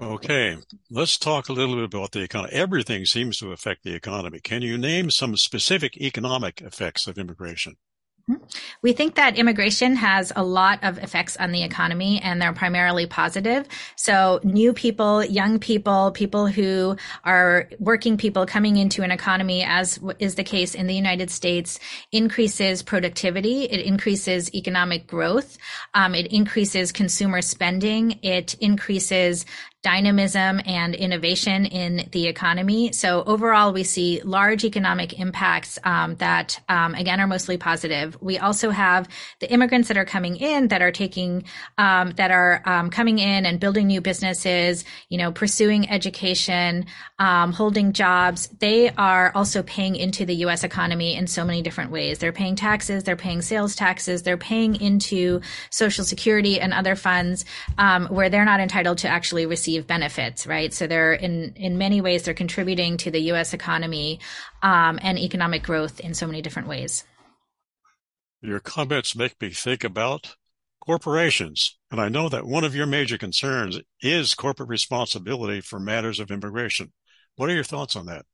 Okay, 0.00 0.56
let's 0.90 1.18
talk 1.18 1.48
a 1.48 1.52
little 1.52 1.74
bit 1.74 1.84
about 1.84 2.12
the 2.12 2.22
economy. 2.22 2.54
Everything 2.54 3.04
seems 3.04 3.36
to 3.38 3.52
affect 3.52 3.84
the 3.84 3.94
economy. 3.94 4.40
Can 4.40 4.62
you 4.62 4.78
name 4.78 5.10
some 5.10 5.36
specific 5.36 5.96
economic 5.98 6.62
effects 6.62 7.06
of 7.06 7.18
immigration? 7.18 7.76
Mm-hmm. 8.28 8.44
We 8.82 8.92
think 8.92 9.14
that 9.14 9.36
immigration 9.36 9.96
has 9.96 10.32
a 10.34 10.42
lot 10.42 10.82
of 10.82 10.98
effects 10.98 11.36
on 11.36 11.52
the 11.52 11.62
economy 11.62 12.20
and 12.22 12.40
they're 12.40 12.52
primarily 12.52 13.06
positive. 13.06 13.66
So 13.96 14.40
new 14.42 14.72
people, 14.72 15.24
young 15.24 15.58
people, 15.58 16.10
people 16.12 16.46
who 16.46 16.96
are 17.24 17.68
working 17.78 18.16
people 18.16 18.46
coming 18.46 18.76
into 18.76 19.02
an 19.02 19.10
economy 19.10 19.62
as 19.64 19.98
is 20.18 20.34
the 20.34 20.44
case 20.44 20.74
in 20.74 20.86
the 20.86 20.94
United 20.94 21.30
States 21.30 21.78
increases 22.12 22.82
productivity. 22.82 23.64
It 23.64 23.80
increases 23.80 24.54
economic 24.54 25.06
growth. 25.06 25.58
Um, 25.94 26.14
it 26.14 26.32
increases 26.32 26.92
consumer 26.92 27.42
spending. 27.42 28.18
It 28.22 28.54
increases 28.54 29.46
dynamism 29.82 30.60
and 30.66 30.94
innovation 30.94 31.64
in 31.64 32.06
the 32.12 32.26
economy. 32.26 32.92
So 32.92 33.22
overall, 33.24 33.72
we 33.72 33.82
see 33.82 34.20
large 34.22 34.62
economic 34.64 35.18
impacts 35.18 35.78
um, 35.84 36.16
that, 36.16 36.60
um, 36.68 36.94
again, 36.94 37.18
are 37.18 37.26
mostly 37.26 37.56
positive. 37.56 38.16
We 38.20 38.38
also 38.38 38.70
have 38.70 39.08
the 39.38 39.50
immigrants 39.50 39.88
that 39.88 39.96
are 39.96 40.04
coming 40.04 40.36
in 40.36 40.68
that 40.68 40.82
are 40.82 40.92
taking, 40.92 41.44
um, 41.78 42.10
that 42.12 42.30
are 42.30 42.60
um, 42.66 42.90
coming 42.90 43.18
in 43.18 43.46
and 43.46 43.58
building 43.58 43.86
new 43.86 44.02
businesses, 44.02 44.84
you 45.08 45.16
know, 45.16 45.32
pursuing 45.32 45.88
education, 45.88 46.84
um, 47.18 47.52
holding 47.52 47.94
jobs. 47.94 48.48
They 48.58 48.90
are 48.90 49.32
also 49.34 49.62
paying 49.62 49.96
into 49.96 50.26
the 50.26 50.34
U.S. 50.36 50.62
economy 50.62 51.16
in 51.16 51.26
so 51.26 51.42
many 51.42 51.62
different 51.62 51.90
ways. 51.90 52.18
They're 52.18 52.32
paying 52.32 52.54
taxes, 52.54 53.04
they're 53.04 53.16
paying 53.16 53.40
sales 53.40 53.74
taxes, 53.74 54.24
they're 54.24 54.36
paying 54.36 54.78
into 54.78 55.40
Social 55.70 56.04
Security 56.04 56.60
and 56.60 56.74
other 56.74 56.96
funds 56.96 57.46
um, 57.78 58.08
where 58.08 58.28
they're 58.28 58.44
not 58.44 58.60
entitled 58.60 58.98
to 58.98 59.08
actually 59.08 59.46
receive 59.46 59.69
receive 59.70 59.86
benefits, 59.86 60.46
right? 60.46 60.72
So 60.72 60.86
they're 60.86 61.12
in 61.12 61.54
in 61.56 61.78
many 61.78 62.00
ways 62.00 62.22
they're 62.22 62.34
contributing 62.34 62.96
to 62.98 63.10
the 63.10 63.20
U.S. 63.32 63.54
economy 63.54 64.20
um, 64.62 64.98
and 65.02 65.18
economic 65.18 65.62
growth 65.62 66.00
in 66.00 66.14
so 66.14 66.26
many 66.26 66.42
different 66.42 66.68
ways. 66.68 67.04
Your 68.42 68.60
comments 68.60 69.14
make 69.14 69.40
me 69.40 69.50
think 69.50 69.84
about 69.84 70.36
corporations, 70.80 71.78
and 71.90 72.00
I 72.00 72.08
know 72.08 72.28
that 72.28 72.46
one 72.46 72.64
of 72.64 72.74
your 72.74 72.86
major 72.86 73.18
concerns 73.18 73.80
is 74.00 74.34
corporate 74.34 74.68
responsibility 74.68 75.60
for 75.60 75.78
matters 75.78 76.18
of 76.18 76.30
immigration. 76.30 76.92
What 77.36 77.48
are 77.48 77.54
your 77.54 77.64
thoughts 77.64 77.96
on 77.96 78.06
that? 78.06 78.24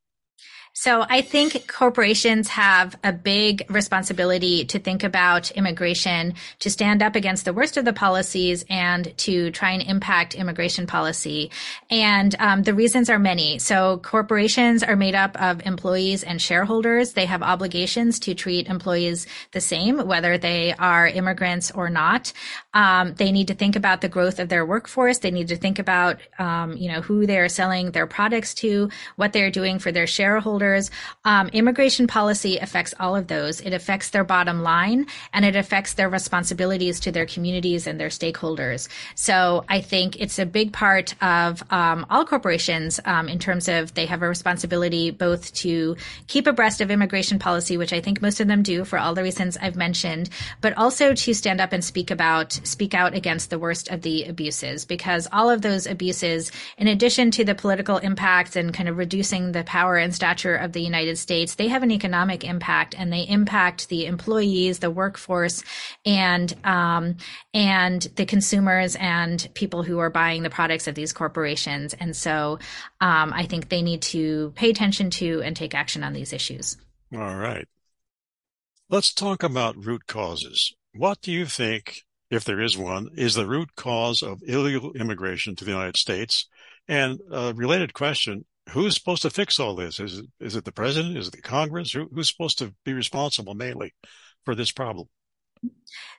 So 0.79 1.07
I 1.09 1.23
think 1.23 1.73
corporations 1.73 2.49
have 2.49 2.99
a 3.03 3.11
big 3.11 3.65
responsibility 3.71 4.67
to 4.67 4.79
think 4.79 5.05
about 5.05 5.51
immigration, 5.53 6.35
to 6.59 6.69
stand 6.69 7.03
up 7.03 7.17
against 7.17 7.47
the 7.47 7.55
worst 7.55 7.79
of 7.79 7.87
the 7.87 7.95
policies 7.95 8.63
and 8.69 9.17
to 9.17 9.51
try 9.53 9.71
and 9.71 9.81
impact 9.81 10.35
immigration 10.35 10.87
policy. 10.87 11.51
And 11.89 12.35
um, 12.39 12.63
the 12.63 12.75
reasons 12.75 13.09
are 13.09 13.19
many. 13.19 13.59
So 13.59 14.01
corporations 14.05 14.83
are 14.83 14.97
made 14.97 15.15
up 15.15 15.41
of 15.41 15.65
employees 15.65 16.23
and 16.23 16.43
shareholders. 16.43 17.15
They 17.15 17.25
have 17.25 17.43
obligations 17.43 18.19
to 18.21 18.35
treat 18.35 18.69
employees 18.69 19.27
the 19.53 19.63
same, 19.63 20.07
whether 20.07 20.37
they 20.37 20.75
are 20.75 21.09
immigrants 21.09 21.71
or 21.71 21.89
not. 21.89 22.35
Um, 22.83 23.15
they 23.15 23.33
need 23.33 23.49
to 23.49 23.57
think 23.63 23.75
about 23.75 24.03
the 24.03 24.09
growth 24.17 24.39
of 24.39 24.49
their 24.49 24.65
workforce. 24.67 25.19
They 25.19 25.35
need 25.39 25.49
to 25.49 25.57
think 25.57 25.79
about, 25.79 26.21
um, 26.39 26.77
you 26.77 26.89
know, 26.93 27.01
who 27.01 27.27
they're 27.27 27.49
selling 27.49 27.91
their 27.91 28.07
products 28.07 28.53
to, 28.63 28.91
what 29.17 29.33
they're 29.33 29.51
doing 29.61 29.79
for 29.79 29.91
their 29.91 30.07
shareholders 30.07 30.91
um, 31.25 31.49
immigration 31.49 32.07
policy 32.07 32.59
affects 32.59 32.95
all 33.01 33.17
of 33.17 33.27
those. 33.29 33.61
It 33.61 33.73
affects 33.73 34.11
their 34.11 34.25
bottom 34.25 34.63
line 34.63 35.07
and 35.33 35.45
it 35.45 35.57
affects 35.57 35.95
their 35.95 36.09
responsibilities 36.09 37.01
to 37.01 37.13
their 37.13 37.27
communities 37.27 37.87
and 37.87 38.01
their 38.01 38.09
stakeholders. 38.09 38.89
So 39.15 39.65
I 39.69 39.81
think 39.81 40.21
it's 40.21 40.39
a 40.39 40.47
big 40.47 40.73
part 40.73 41.15
of 41.23 41.63
um, 41.73 42.07
all 42.11 42.25
corporations 42.25 43.01
um, 43.05 43.29
in 43.29 43.39
terms 43.39 43.69
of 43.69 43.95
they 43.95 44.07
have 44.07 44.23
a 44.23 44.29
responsibility 44.29 45.11
both 45.11 45.53
to 45.55 45.97
keep 46.27 46.47
abreast 46.47 46.81
of 46.81 46.91
immigration 46.91 47.39
policy, 47.39 47.77
which 47.77 47.93
I 47.93 48.01
think 48.01 48.23
most 48.23 48.41
of 48.41 48.49
them 48.49 48.63
do 48.63 48.85
for 48.85 48.99
all 48.99 49.15
the 49.15 49.23
reasons 49.23 49.57
I've 49.57 49.77
mentioned, 49.77 50.29
but 50.61 50.77
also 50.77 51.15
to 51.15 51.35
stand 51.35 51.61
up 51.61 51.73
and 51.73 51.85
speak 51.85 52.11
about, 52.11 52.53
speak 52.67 52.95
out 52.95 53.15
against 53.15 53.51
the 53.51 53.59
worst 53.59 53.89
of 53.89 54.03
the 54.03 54.25
abuses 54.25 54.85
because 54.85 55.29
all 55.33 55.49
of 55.49 55.63
those 55.63 55.87
abuses, 55.87 56.53
in 56.77 56.89
addition 56.89 57.31
to 57.33 57.45
the 57.45 57.55
political 57.55 57.99
impacts 57.99 58.57
and 58.57 58.75
kind 58.75 58.89
of 58.89 58.99
reducing 58.99 59.53
the 59.53 59.65
power 59.65 59.97
and 59.97 60.15
stature 60.15 60.57
of 60.57 60.73
the 60.73 60.83
United 60.83 61.19
States, 61.19 61.55
they 61.55 61.69
have 61.69 61.83
an 61.83 61.91
economic 61.91 62.45
impact 62.45 62.95
and 62.99 63.13
they 63.13 63.23
impact 63.23 63.89
the 63.89 64.07
employees, 64.07 64.81
the 64.81 64.91
workforce, 64.91 65.63
and 66.05 66.55
um, 66.65 67.17
and 67.55 68.03
the 68.17 68.27
consumers 68.27 68.97
and 68.97 69.49
people 69.55 69.83
who 69.83 69.99
are 69.99 70.11
buying 70.11 70.43
the 70.43 70.51
products 70.51 70.87
of 70.87 70.95
these 70.95 71.13
corporations. 71.13 71.95
And 71.95 72.15
so, 72.15 72.59
um, 73.01 73.33
I 73.33 73.45
think 73.45 73.69
they 73.69 73.83
need 73.83 74.03
to 74.03 74.53
pay 74.57 74.71
attention 74.71 75.11
to 75.11 75.43
and 75.43 75.57
take 75.57 75.75
action 75.75 76.03
on 76.03 76.13
these 76.13 76.33
issues. 76.33 76.77
All 77.15 77.37
right. 77.37 77.67
Let's 78.89 79.13
talk 79.13 79.43
about 79.43 79.85
root 79.85 80.07
causes. 80.07 80.75
What 80.95 81.21
do 81.21 81.33
you 81.33 81.47
think, 81.47 82.03
if 82.31 82.45
there 82.45 82.61
is 82.61 82.77
one, 82.77 83.09
is 83.17 83.35
the 83.35 83.47
root 83.47 83.75
cause 83.77 84.23
of 84.23 84.43
illegal 84.47 84.93
immigration 84.93 85.55
to 85.57 85.65
the 85.65 85.71
United 85.71 85.97
States? 85.97 86.49
And 86.89 87.21
a 87.31 87.53
related 87.55 87.95
question, 87.95 88.45
who's 88.71 88.95
supposed 88.95 89.23
to 89.23 89.31
fix 89.31 89.61
all 89.61 89.75
this? 89.75 90.01
Is 90.01 90.19
it, 90.19 90.27
is 90.41 90.57
it 90.57 90.65
the 90.65 90.73
president? 90.73 91.17
Is 91.17 91.29
it 91.29 91.33
the 91.33 91.43
Congress? 91.43 91.93
Who, 91.93 92.09
who's 92.13 92.29
supposed 92.29 92.59
to 92.59 92.75
be 92.85 92.93
responsible 92.93 93.55
mainly 93.55 93.95
for 94.45 94.55
this 94.55 94.73
problem? 94.73 95.09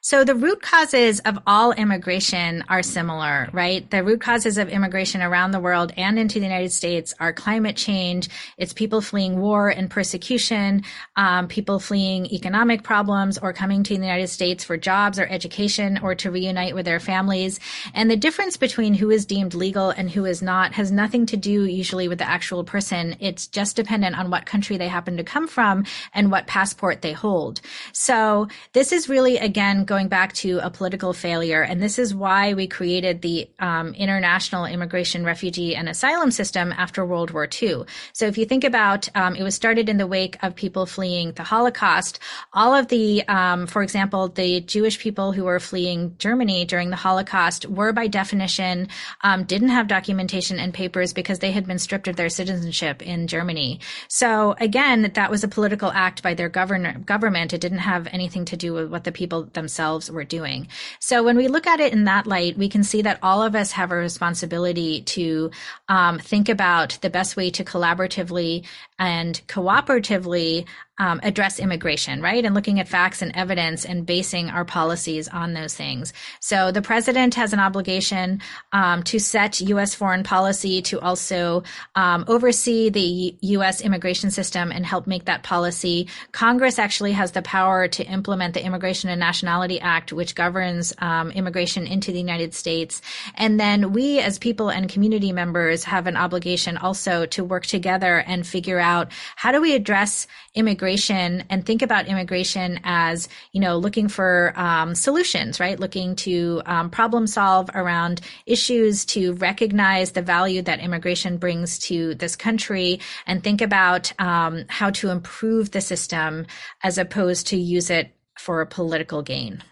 So 0.07 0.23
the 0.23 0.35
root 0.35 0.61
causes 0.61 1.19
of 1.25 1.37
all 1.45 1.73
immigration 1.73 2.63
are 2.69 2.81
similar, 2.81 3.49
right? 3.51 3.91
The 3.91 4.05
root 4.05 4.21
causes 4.21 4.57
of 4.57 4.69
immigration 4.69 5.21
around 5.21 5.51
the 5.51 5.59
world 5.59 5.91
and 5.97 6.17
into 6.17 6.39
the 6.39 6.45
United 6.45 6.71
States 6.71 7.13
are 7.19 7.33
climate 7.33 7.75
change. 7.75 8.29
It's 8.57 8.71
people 8.71 9.01
fleeing 9.01 9.37
war 9.37 9.67
and 9.67 9.89
persecution, 9.89 10.83
um, 11.17 11.49
people 11.49 11.79
fleeing 11.79 12.25
economic 12.27 12.83
problems 12.83 13.37
or 13.37 13.51
coming 13.51 13.83
to 13.83 13.97
the 13.97 14.05
United 14.05 14.29
States 14.29 14.63
for 14.63 14.77
jobs 14.77 15.19
or 15.19 15.27
education 15.27 15.99
or 16.01 16.15
to 16.15 16.31
reunite 16.31 16.73
with 16.73 16.85
their 16.85 17.01
families. 17.01 17.59
And 17.93 18.09
the 18.09 18.15
difference 18.15 18.55
between 18.55 18.93
who 18.93 19.09
is 19.09 19.25
deemed 19.25 19.55
legal 19.55 19.89
and 19.89 20.09
who 20.09 20.23
is 20.23 20.41
not 20.41 20.71
has 20.71 20.89
nothing 20.89 21.25
to 21.25 21.35
do 21.35 21.65
usually 21.65 22.07
with 22.07 22.19
the 22.19 22.29
actual 22.29 22.63
person. 22.63 23.17
It's 23.19 23.45
just 23.47 23.75
dependent 23.75 24.17
on 24.17 24.29
what 24.29 24.45
country 24.45 24.77
they 24.77 24.87
happen 24.87 25.17
to 25.17 25.25
come 25.25 25.49
from 25.49 25.83
and 26.13 26.31
what 26.31 26.47
passport 26.47 27.01
they 27.01 27.11
hold. 27.11 27.59
So 27.91 28.47
this 28.71 28.93
is 28.93 29.09
really 29.09 29.26
again 29.35 29.83
going 29.83 30.07
back 30.07 30.31
to 30.33 30.59
a 30.59 30.69
political 30.69 31.11
failure. 31.11 31.61
And 31.61 31.83
this 31.83 31.99
is 31.99 32.15
why 32.15 32.53
we 32.53 32.67
created 32.67 33.21
the 33.21 33.49
um, 33.59 33.93
international 33.95 34.63
immigration, 34.63 35.25
refugee, 35.25 35.75
and 35.75 35.89
asylum 35.89 36.31
system 36.31 36.71
after 36.71 37.05
World 37.05 37.31
War 37.31 37.49
II. 37.61 37.83
So 38.13 38.27
if 38.27 38.37
you 38.37 38.45
think 38.45 38.63
about, 38.63 39.09
um, 39.15 39.35
it 39.35 39.43
was 39.43 39.55
started 39.55 39.89
in 39.89 39.97
the 39.97 40.07
wake 40.07 40.37
of 40.41 40.55
people 40.55 40.85
fleeing 40.85 41.33
the 41.33 41.43
Holocaust. 41.43 42.19
All 42.53 42.73
of 42.73 42.87
the, 42.87 43.27
um, 43.27 43.67
for 43.67 43.83
example, 43.83 44.29
the 44.29 44.61
Jewish 44.61 44.99
people 44.99 45.33
who 45.33 45.43
were 45.43 45.59
fleeing 45.59 46.15
Germany 46.19 46.63
during 46.63 46.89
the 46.89 46.95
Holocaust 46.95 47.65
were 47.65 47.91
by 47.91 48.07
definition 48.07 48.87
um, 49.21 49.43
didn't 49.43 49.69
have 49.69 49.87
documentation 49.87 50.59
and 50.59 50.73
papers 50.73 51.11
because 51.11 51.39
they 51.39 51.51
had 51.51 51.67
been 51.67 51.79
stripped 51.79 52.07
of 52.07 52.15
their 52.15 52.29
citizenship 52.29 53.01
in 53.01 53.27
Germany. 53.27 53.81
So 54.07 54.55
again, 54.59 55.11
that 55.15 55.31
was 55.31 55.43
a 55.43 55.47
political 55.47 55.91
act 55.91 56.21
by 56.21 56.35
their 56.35 56.49
government. 56.49 57.53
It 57.53 57.61
didn't 57.61 57.79
have 57.79 58.07
anything 58.11 58.45
to 58.45 58.57
do 58.57 58.73
with 58.73 58.91
what 58.91 59.03
the 59.03 59.11
people 59.17 59.49
themselves 59.53 60.09
were 60.09 60.23
doing. 60.23 60.67
So 60.99 61.23
when 61.23 61.35
we 61.35 61.47
look 61.47 61.67
at 61.67 61.79
it 61.79 61.91
in 61.91 62.05
that 62.05 62.27
light, 62.27 62.57
we 62.57 62.69
can 62.69 62.83
see 62.83 63.01
that 63.01 63.19
all 63.21 63.41
of 63.41 63.55
us 63.55 63.71
have 63.71 63.91
a 63.91 63.95
responsibility 63.95 65.01
to 65.01 65.51
um, 65.89 66.19
think 66.19 66.47
about 66.47 66.99
the 67.01 67.09
best 67.09 67.35
way 67.35 67.49
to 67.49 67.63
collaboratively 67.63 68.65
and 68.99 69.41
cooperatively 69.47 70.65
um, 70.99 71.19
address 71.21 71.59
immigration, 71.59 72.21
right? 72.21 72.43
And 72.43 72.55
looking 72.55 72.79
at 72.79 72.87
facts 72.87 73.21
and 73.21 73.31
evidence 73.35 73.85
and 73.85 74.05
basing 74.05 74.49
our 74.49 74.65
policies 74.65 75.27
on 75.27 75.53
those 75.53 75.75
things. 75.75 76.11
So 76.39 76.71
the 76.71 76.81
president 76.81 77.35
has 77.35 77.53
an 77.53 77.59
obligation 77.59 78.41
um, 78.73 79.03
to 79.03 79.19
set 79.19 79.61
U.S. 79.61 79.93
foreign 79.93 80.23
policy, 80.23 80.81
to 80.83 80.99
also 80.99 81.63
um, 81.95 82.25
oversee 82.27 82.89
the 82.89 83.37
U.S. 83.41 83.81
immigration 83.81 84.31
system 84.31 84.71
and 84.71 84.85
help 84.85 85.05
make 85.05 85.25
that 85.25 85.43
policy. 85.43 86.07
Congress 86.31 86.79
actually 86.79 87.11
has 87.11 87.31
the 87.31 87.43
power 87.43 87.87
to 87.89 88.03
implement 88.05 88.55
the 88.55 88.65
Immigration 88.65 89.09
and 89.09 89.19
Nationality 89.19 89.79
Act, 89.79 90.11
which 90.11 90.33
governs 90.33 90.93
um, 90.97 91.29
immigration 91.31 91.85
into 91.85 92.11
the 92.11 92.19
United 92.19 92.55
States. 92.55 93.03
And 93.35 93.59
then 93.59 93.93
we, 93.93 94.19
as 94.19 94.39
people 94.39 94.69
and 94.69 94.89
community 94.89 95.31
members, 95.31 95.83
have 95.83 96.07
an 96.07 96.17
obligation 96.17 96.75
also 96.75 97.27
to 97.27 97.43
work 97.43 97.67
together 97.67 98.17
and 98.25 98.47
figure 98.47 98.79
out 98.79 98.86
how 99.35 99.51
do 99.51 99.61
we 99.61 99.75
address 99.75 100.27
immigration 100.55 101.43
and 101.49 101.65
think 101.65 101.81
about 101.81 102.07
immigration 102.07 102.79
as, 102.83 103.29
you 103.51 103.61
know, 103.61 103.77
looking 103.77 104.07
for 104.07 104.53
um, 104.55 104.95
solutions, 104.95 105.59
right? 105.59 105.79
Looking 105.79 106.15
to 106.17 106.61
um, 106.65 106.89
problem 106.89 107.27
solve 107.27 107.69
around 107.73 108.21
issues 108.45 109.05
to 109.05 109.33
recognize 109.33 110.11
the 110.11 110.21
value 110.21 110.61
that 110.63 110.79
immigration 110.79 111.37
brings 111.37 111.77
to 111.79 112.15
this 112.15 112.35
country 112.35 112.99
and 113.25 113.43
think 113.43 113.61
about 113.61 114.11
um, 114.19 114.65
how 114.69 114.89
to 114.91 115.09
improve 115.09 115.71
the 115.71 115.81
system 115.81 116.45
as 116.83 116.97
opposed 116.97 117.47
to 117.47 117.57
use 117.57 117.89
it 117.89 118.15
for 118.39 118.61
a 118.61 118.67
political 118.67 119.21
gain. 119.21 119.63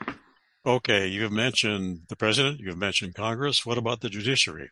Okay, 0.66 1.08
you've 1.08 1.32
mentioned 1.32 2.02
the 2.10 2.16
president, 2.16 2.60
you've 2.60 2.78
mentioned 2.78 3.14
Congress. 3.14 3.66
What 3.66 3.78
about 3.78 4.02
the 4.02 4.10
judiciary? 4.10 4.70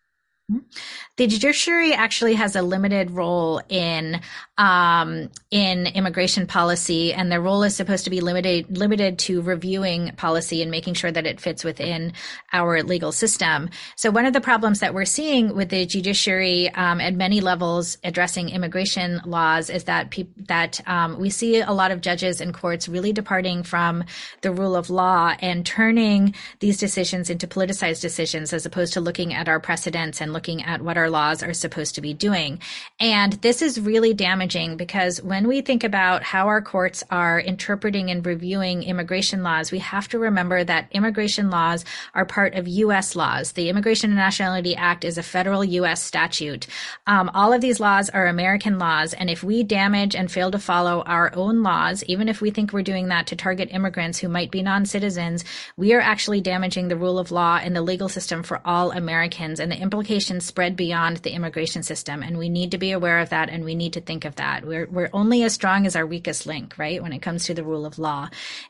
The 1.15 1.27
judiciary 1.27 1.93
actually 1.93 2.33
has 2.33 2.55
a 2.57 2.61
limited 2.61 3.11
role 3.11 3.61
in 3.69 4.19
um, 4.57 5.29
in 5.49 5.87
immigration 5.87 6.47
policy, 6.47 7.13
and 7.13 7.31
their 7.31 7.41
role 7.41 7.63
is 7.63 7.75
supposed 7.75 8.03
to 8.03 8.09
be 8.09 8.19
limited 8.19 8.77
limited 8.77 9.19
to 9.19 9.41
reviewing 9.41 10.11
policy 10.17 10.61
and 10.61 10.69
making 10.69 10.95
sure 10.95 11.11
that 11.11 11.25
it 11.25 11.39
fits 11.39 11.63
within 11.63 12.13
our 12.51 12.83
legal 12.83 13.11
system. 13.11 13.69
So, 13.95 14.11
one 14.11 14.25
of 14.25 14.33
the 14.33 14.41
problems 14.41 14.81
that 14.81 14.93
we're 14.93 15.05
seeing 15.05 15.55
with 15.55 15.69
the 15.69 15.85
judiciary 15.85 16.69
um, 16.71 16.99
at 16.99 17.13
many 17.13 17.39
levels 17.39 17.97
addressing 18.03 18.49
immigration 18.49 19.21
laws 19.25 19.69
is 19.69 19.85
that 19.85 20.11
pe- 20.11 20.27
that 20.49 20.81
um, 20.87 21.19
we 21.19 21.29
see 21.29 21.61
a 21.61 21.71
lot 21.71 21.91
of 21.91 22.01
judges 22.01 22.41
and 22.41 22.53
courts 22.53 22.89
really 22.89 23.13
departing 23.13 23.63
from 23.63 24.03
the 24.41 24.51
rule 24.51 24.75
of 24.75 24.89
law 24.89 25.35
and 25.39 25.65
turning 25.65 26.35
these 26.59 26.77
decisions 26.77 27.29
into 27.29 27.47
politicized 27.47 28.01
decisions, 28.01 28.51
as 28.51 28.65
opposed 28.65 28.93
to 28.93 28.99
looking 28.99 29.33
at 29.33 29.47
our 29.47 29.59
precedents 29.59 30.19
and 30.19 30.32
looking 30.33 30.63
at 30.63 30.81
what 30.81 30.97
our 30.97 31.09
laws 31.09 31.43
are 31.43 31.53
supposed 31.53 31.95
to 31.95 32.01
be 32.01 32.13
doing. 32.13 32.59
And 32.99 33.33
this 33.33 33.61
is 33.61 33.79
really 33.79 34.13
damaging 34.13 34.77
because 34.77 35.21
when 35.21 35.47
we 35.47 35.61
think 35.61 35.83
about 35.83 36.23
how 36.23 36.47
our 36.47 36.61
courts 36.61 37.03
are 37.11 37.39
interpreting 37.39 38.09
and 38.09 38.25
reviewing 38.25 38.83
immigration 38.83 39.43
laws, 39.43 39.71
we 39.71 39.79
have 39.79 40.07
to 40.09 40.19
remember 40.19 40.63
that 40.63 40.87
immigration 40.91 41.49
laws 41.49 41.85
are 42.13 42.25
part 42.25 42.55
of 42.55 42.67
U.S. 42.67 43.15
laws. 43.15 43.53
The 43.53 43.69
Immigration 43.69 44.09
and 44.09 44.17
Nationality 44.17 44.75
Act 44.75 45.03
is 45.05 45.17
a 45.17 45.23
federal 45.23 45.63
U.S. 45.63 46.01
statute. 46.01 46.67
Um, 47.05 47.29
all 47.33 47.53
of 47.53 47.61
these 47.61 47.79
laws 47.79 48.09
are 48.09 48.25
American 48.25 48.79
laws. 48.79 49.13
And 49.13 49.29
if 49.29 49.43
we 49.43 49.63
damage 49.63 50.15
and 50.15 50.31
fail 50.31 50.51
to 50.51 50.59
follow 50.59 51.03
our 51.03 51.31
own 51.35 51.63
laws, 51.63 52.03
even 52.05 52.27
if 52.27 52.41
we 52.41 52.49
think 52.49 52.73
we're 52.73 52.81
doing 52.81 53.09
that 53.09 53.27
to 53.27 53.35
target 53.35 53.69
immigrants 53.71 54.19
who 54.19 54.27
might 54.27 54.51
be 54.51 54.63
non-citizens, 54.63 55.45
we 55.77 55.93
are 55.93 56.01
actually 56.01 56.41
damaging 56.41 56.87
the 56.87 56.97
rule 56.97 57.19
of 57.19 57.31
law 57.31 57.59
and 57.61 57.75
the 57.75 57.81
legal 57.81 58.09
system 58.09 58.41
for 58.43 58.61
all 58.65 58.91
Americans. 58.91 59.59
And 59.59 59.71
the 59.71 59.79
implications 59.79 60.22
spread 60.41 60.75
beyond 60.75 61.17
the 61.17 61.31
immigration 61.31 61.83
system, 61.83 62.23
and 62.23 62.37
we 62.37 62.49
need 62.49 62.71
to 62.71 62.77
be 62.77 62.91
aware 62.91 63.19
of 63.19 63.29
that, 63.29 63.49
and 63.49 63.63
we 63.63 63.75
need 63.75 63.93
to 63.93 64.01
think 64.01 64.25
of 64.25 64.35
that. 64.35 64.65
We're 64.65 64.87
we're 64.87 65.09
only 65.13 65.43
as 65.43 65.53
strong 65.53 65.85
as 65.85 65.95
our 65.95 66.05
weakest 66.05 66.45
link, 66.45 66.77
right? 66.77 67.01
When 67.01 67.13
it 67.13 67.21
comes 67.21 67.45
to 67.45 67.53
the 67.53 67.63
rule 67.63 67.85
of 67.85 67.99
law, 67.99 68.29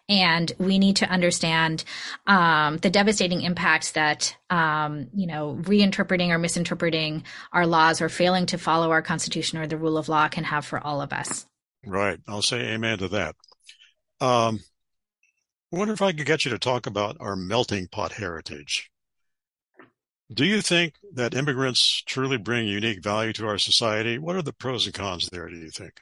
and 0.09 0.51
we 0.57 0.79
need 0.79 0.97
to 0.97 1.09
understand 1.09 1.83
um, 2.27 2.77
the 2.77 2.89
devastating 2.89 3.41
impacts 3.41 3.91
that 3.91 4.35
um, 4.49 5.07
you 5.13 5.27
know 5.27 5.57
reinterpreting 5.61 6.29
or 6.29 6.37
misinterpreting 6.37 7.23
our 7.51 7.67
laws 7.67 8.01
or 8.01 8.09
failing 8.09 8.45
to 8.47 8.57
follow 8.57 8.91
our 8.91 9.01
constitution 9.01 9.57
or 9.59 9.67
the 9.67 9.77
rule 9.77 9.97
of 9.97 10.09
law 10.09 10.27
can 10.27 10.43
have 10.43 10.65
for 10.65 10.79
all 10.79 11.01
of 11.01 11.13
us. 11.13 11.45
Right. 11.85 12.19
I'll 12.27 12.41
say 12.41 12.73
amen 12.73 12.99
to 12.99 13.07
that. 13.09 13.35
Um, 14.21 14.59
I 15.73 15.77
wonder 15.77 15.93
if 15.93 16.01
I 16.01 16.13
could 16.13 16.25
get 16.25 16.45
you 16.45 16.51
to 16.51 16.59
talk 16.59 16.85
about 16.87 17.17
our 17.19 17.35
melting 17.35 17.87
pot 17.87 18.13
heritage. 18.13 18.91
Do 20.33 20.45
you 20.45 20.61
think 20.61 20.95
that 21.13 21.35
immigrants 21.35 22.01
truly 22.05 22.37
bring 22.37 22.67
unique 22.67 23.03
value 23.03 23.33
to 23.33 23.47
our 23.47 23.57
society? 23.57 24.17
What 24.17 24.35
are 24.35 24.41
the 24.41 24.53
pros 24.53 24.85
and 24.85 24.95
cons 24.95 25.29
there, 25.31 25.47
do 25.49 25.57
you 25.57 25.69
think? 25.69 25.99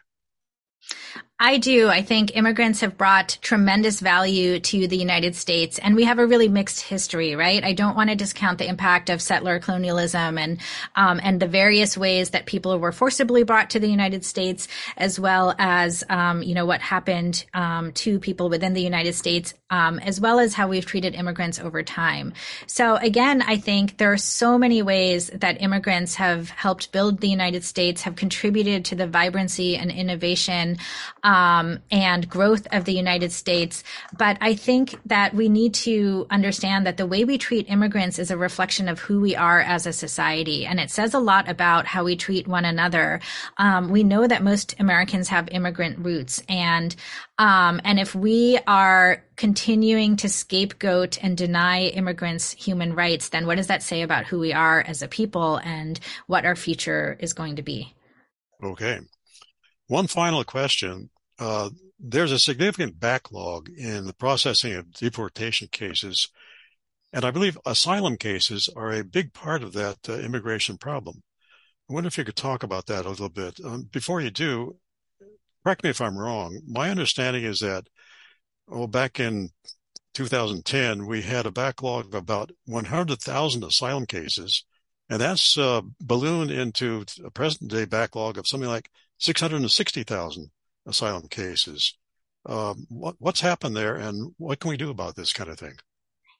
I 1.44 1.58
do. 1.58 1.90
I 1.90 2.04
think 2.04 2.38
immigrants 2.38 2.82
have 2.82 3.00
brought 3.00 3.40
tremendous 3.42 4.00
value 4.00 4.60
to 4.60 4.88
the 4.88 4.96
United 4.96 5.36
States, 5.36 5.80
and 5.80 5.96
we 5.96 6.04
have 6.04 6.20
a 6.20 6.28
really 6.28 6.48
mixed 6.48 6.82
history, 6.82 7.36
right? 7.36 7.64
I 7.64 7.74
don't 7.74 7.96
want 7.96 8.12
to 8.12 8.16
discount 8.16 8.60
the 8.60 8.68
impact 8.68 9.10
of 9.10 9.24
settler 9.24 9.58
colonialism 9.58 10.38
and 10.38 10.60
um, 10.96 11.20
and 11.24 11.40
the 11.40 11.48
various 11.48 11.98
ways 11.98 12.30
that 12.30 12.46
people 12.46 12.78
were 12.78 12.92
forcibly 12.92 13.42
brought 13.42 13.72
to 13.72 13.80
the 13.80 13.90
United 13.90 14.24
States, 14.24 14.68
as 14.98 15.20
well 15.20 15.56
as 15.58 16.04
um, 16.12 16.44
you 16.44 16.54
know 16.54 16.68
what 16.68 16.80
happened 16.80 17.44
um, 17.56 17.92
to 17.94 18.20
people 18.20 18.48
within 18.48 18.74
the 18.74 18.84
United 18.84 19.16
States, 19.16 19.56
um, 19.72 19.98
as 19.98 20.22
well 20.22 20.40
as 20.40 20.54
how 20.54 20.68
we've 20.68 20.86
treated 20.86 21.16
immigrants 21.16 21.60
over 21.60 21.82
time. 21.82 22.34
So 22.68 22.98
again, 22.98 23.42
I 23.42 23.58
think 23.58 23.98
there 23.98 24.12
are 24.12 24.18
so 24.18 24.60
many 24.60 24.84
ways 24.84 25.32
that 25.34 25.60
immigrants 25.60 26.14
have 26.16 26.52
helped 26.52 26.92
build 26.92 27.20
the 27.20 27.30
United 27.30 27.64
States, 27.64 28.04
have 28.04 28.16
contributed 28.16 28.86
to 28.86 28.96
the 28.96 29.08
vibrancy 29.08 29.76
and 29.76 29.90
innovation 29.90 30.78
um, 31.32 31.80
and 31.90 32.28
growth 32.28 32.68
of 32.74 32.84
the 32.84 32.94
United 32.94 33.32
States. 33.32 33.86
But 34.18 34.38
I 34.42 34.54
think 34.54 35.00
that 35.06 35.34
we 35.34 35.48
need 35.48 35.74
to 35.76 36.28
understand 36.30 36.86
that 36.86 36.98
the 36.98 37.06
way 37.06 37.24
we 37.24 37.38
treat 37.38 37.70
immigrants 37.70 38.20
is 38.20 38.32
a 38.32 38.38
reflection 38.38 38.90
of 38.90 39.00
who 39.00 39.22
we 39.22 39.34
are 39.38 39.62
as 39.62 39.88
a 39.88 39.94
society. 39.94 40.66
And 40.66 40.78
it 40.78 40.92
says 40.92 41.14
a 41.14 41.20
lot 41.20 41.50
about 41.50 41.86
how 41.86 42.04
we 42.04 42.18
treat 42.18 42.50
one 42.50 42.66
another. 42.66 43.22
Um, 43.56 43.92
we 43.92 44.04
know 44.04 44.28
that 44.28 44.44
most 44.44 44.76
Americans 44.78 45.30
have 45.30 45.48
immigrant 45.52 46.00
roots. 46.00 46.44
And, 46.50 46.94
um, 47.38 47.80
and 47.86 47.98
if 47.98 48.14
we 48.14 48.60
are 48.68 49.24
continuing 49.38 50.18
to 50.18 50.28
scapegoat 50.28 51.18
and 51.24 51.38
deny 51.38 51.84
immigrants 51.84 52.52
human 52.52 52.94
rights, 52.94 53.30
then 53.30 53.48
what 53.48 53.56
does 53.56 53.68
that 53.68 53.84
say 53.84 54.02
about 54.02 54.26
who 54.26 54.38
we 54.38 54.52
are 54.52 54.82
as 54.82 55.02
a 55.02 55.08
people 55.08 55.62
and 55.64 55.98
what 56.28 56.46
our 56.46 56.58
future 56.58 57.16
is 57.22 57.32
going 57.32 57.56
to 57.56 57.62
be? 57.62 57.96
Okay. 58.62 59.00
One 59.88 60.08
final 60.08 60.44
question. 60.44 61.10
Uh, 61.42 61.72
there's 62.00 62.32
a 62.32 62.38
significant 62.38 63.00
backlog 63.00 63.68
in 63.68 64.06
the 64.06 64.14
processing 64.14 64.74
of 64.74 64.94
deportation 64.94 65.68
cases, 65.72 66.30
and 67.12 67.26
I 67.26 67.32
believe 67.32 67.58
asylum 67.66 68.18
cases 68.18 68.70
are 68.76 68.92
a 68.92 69.04
big 69.04 69.34
part 69.34 69.64
of 69.64 69.74
that 69.74 69.98
uh, 70.08 70.20
immigration 70.20 70.78
problem. 70.78 71.24
I 71.90 71.94
wonder 71.94 72.08
if 72.08 72.20
you 72.20 72.26
could 72.26 72.36
talk 72.36 72.62
about 72.62 72.86
that 72.86 73.08
a 73.08 73.10
little 73.10 73.28
bit. 73.28 73.60
Um, 73.66 73.90
before 73.92 74.22
you 74.22 74.30
do, 74.30 74.78
correct 75.64 75.84
me 75.84 75.90
if 75.90 76.00
I'm 76.00 76.16
wrong. 76.16 76.62
My 76.68 76.92
understanding 76.92 77.44
is 77.44 77.58
that, 77.62 77.88
well, 78.68 78.86
back 78.86 79.20
in 79.20 79.50
2010, 80.14 81.08
we 81.08 81.24
had 81.24 81.48
a 81.48 81.52
backlog 81.52 82.06
of 82.06 82.14
about 82.14 82.52
100,000 82.66 83.64
asylum 83.64 84.06
cases, 84.06 84.64
and 85.10 85.20
that's 85.20 85.58
uh, 85.58 85.82
ballooned 86.00 86.52
into 86.52 87.04
a 87.26 87.32
present 87.32 87.72
day 87.72 87.86
backlog 87.86 88.38
of 88.38 88.48
something 88.48 88.70
like 88.70 88.92
660,000 89.18 90.52
asylum 90.86 91.28
cases. 91.28 91.98
Um, 92.46 92.88
what, 92.90 93.16
what's 93.20 93.42
happened 93.42 93.76
there, 93.76 93.96
and 93.96 94.34
what 94.38 94.60
can 94.60 94.70
we 94.70 94.78
do 94.78 94.90
about 94.90 95.16
this 95.16 95.34
kind 95.34 95.50
of 95.50 95.60
thing? 95.60 95.76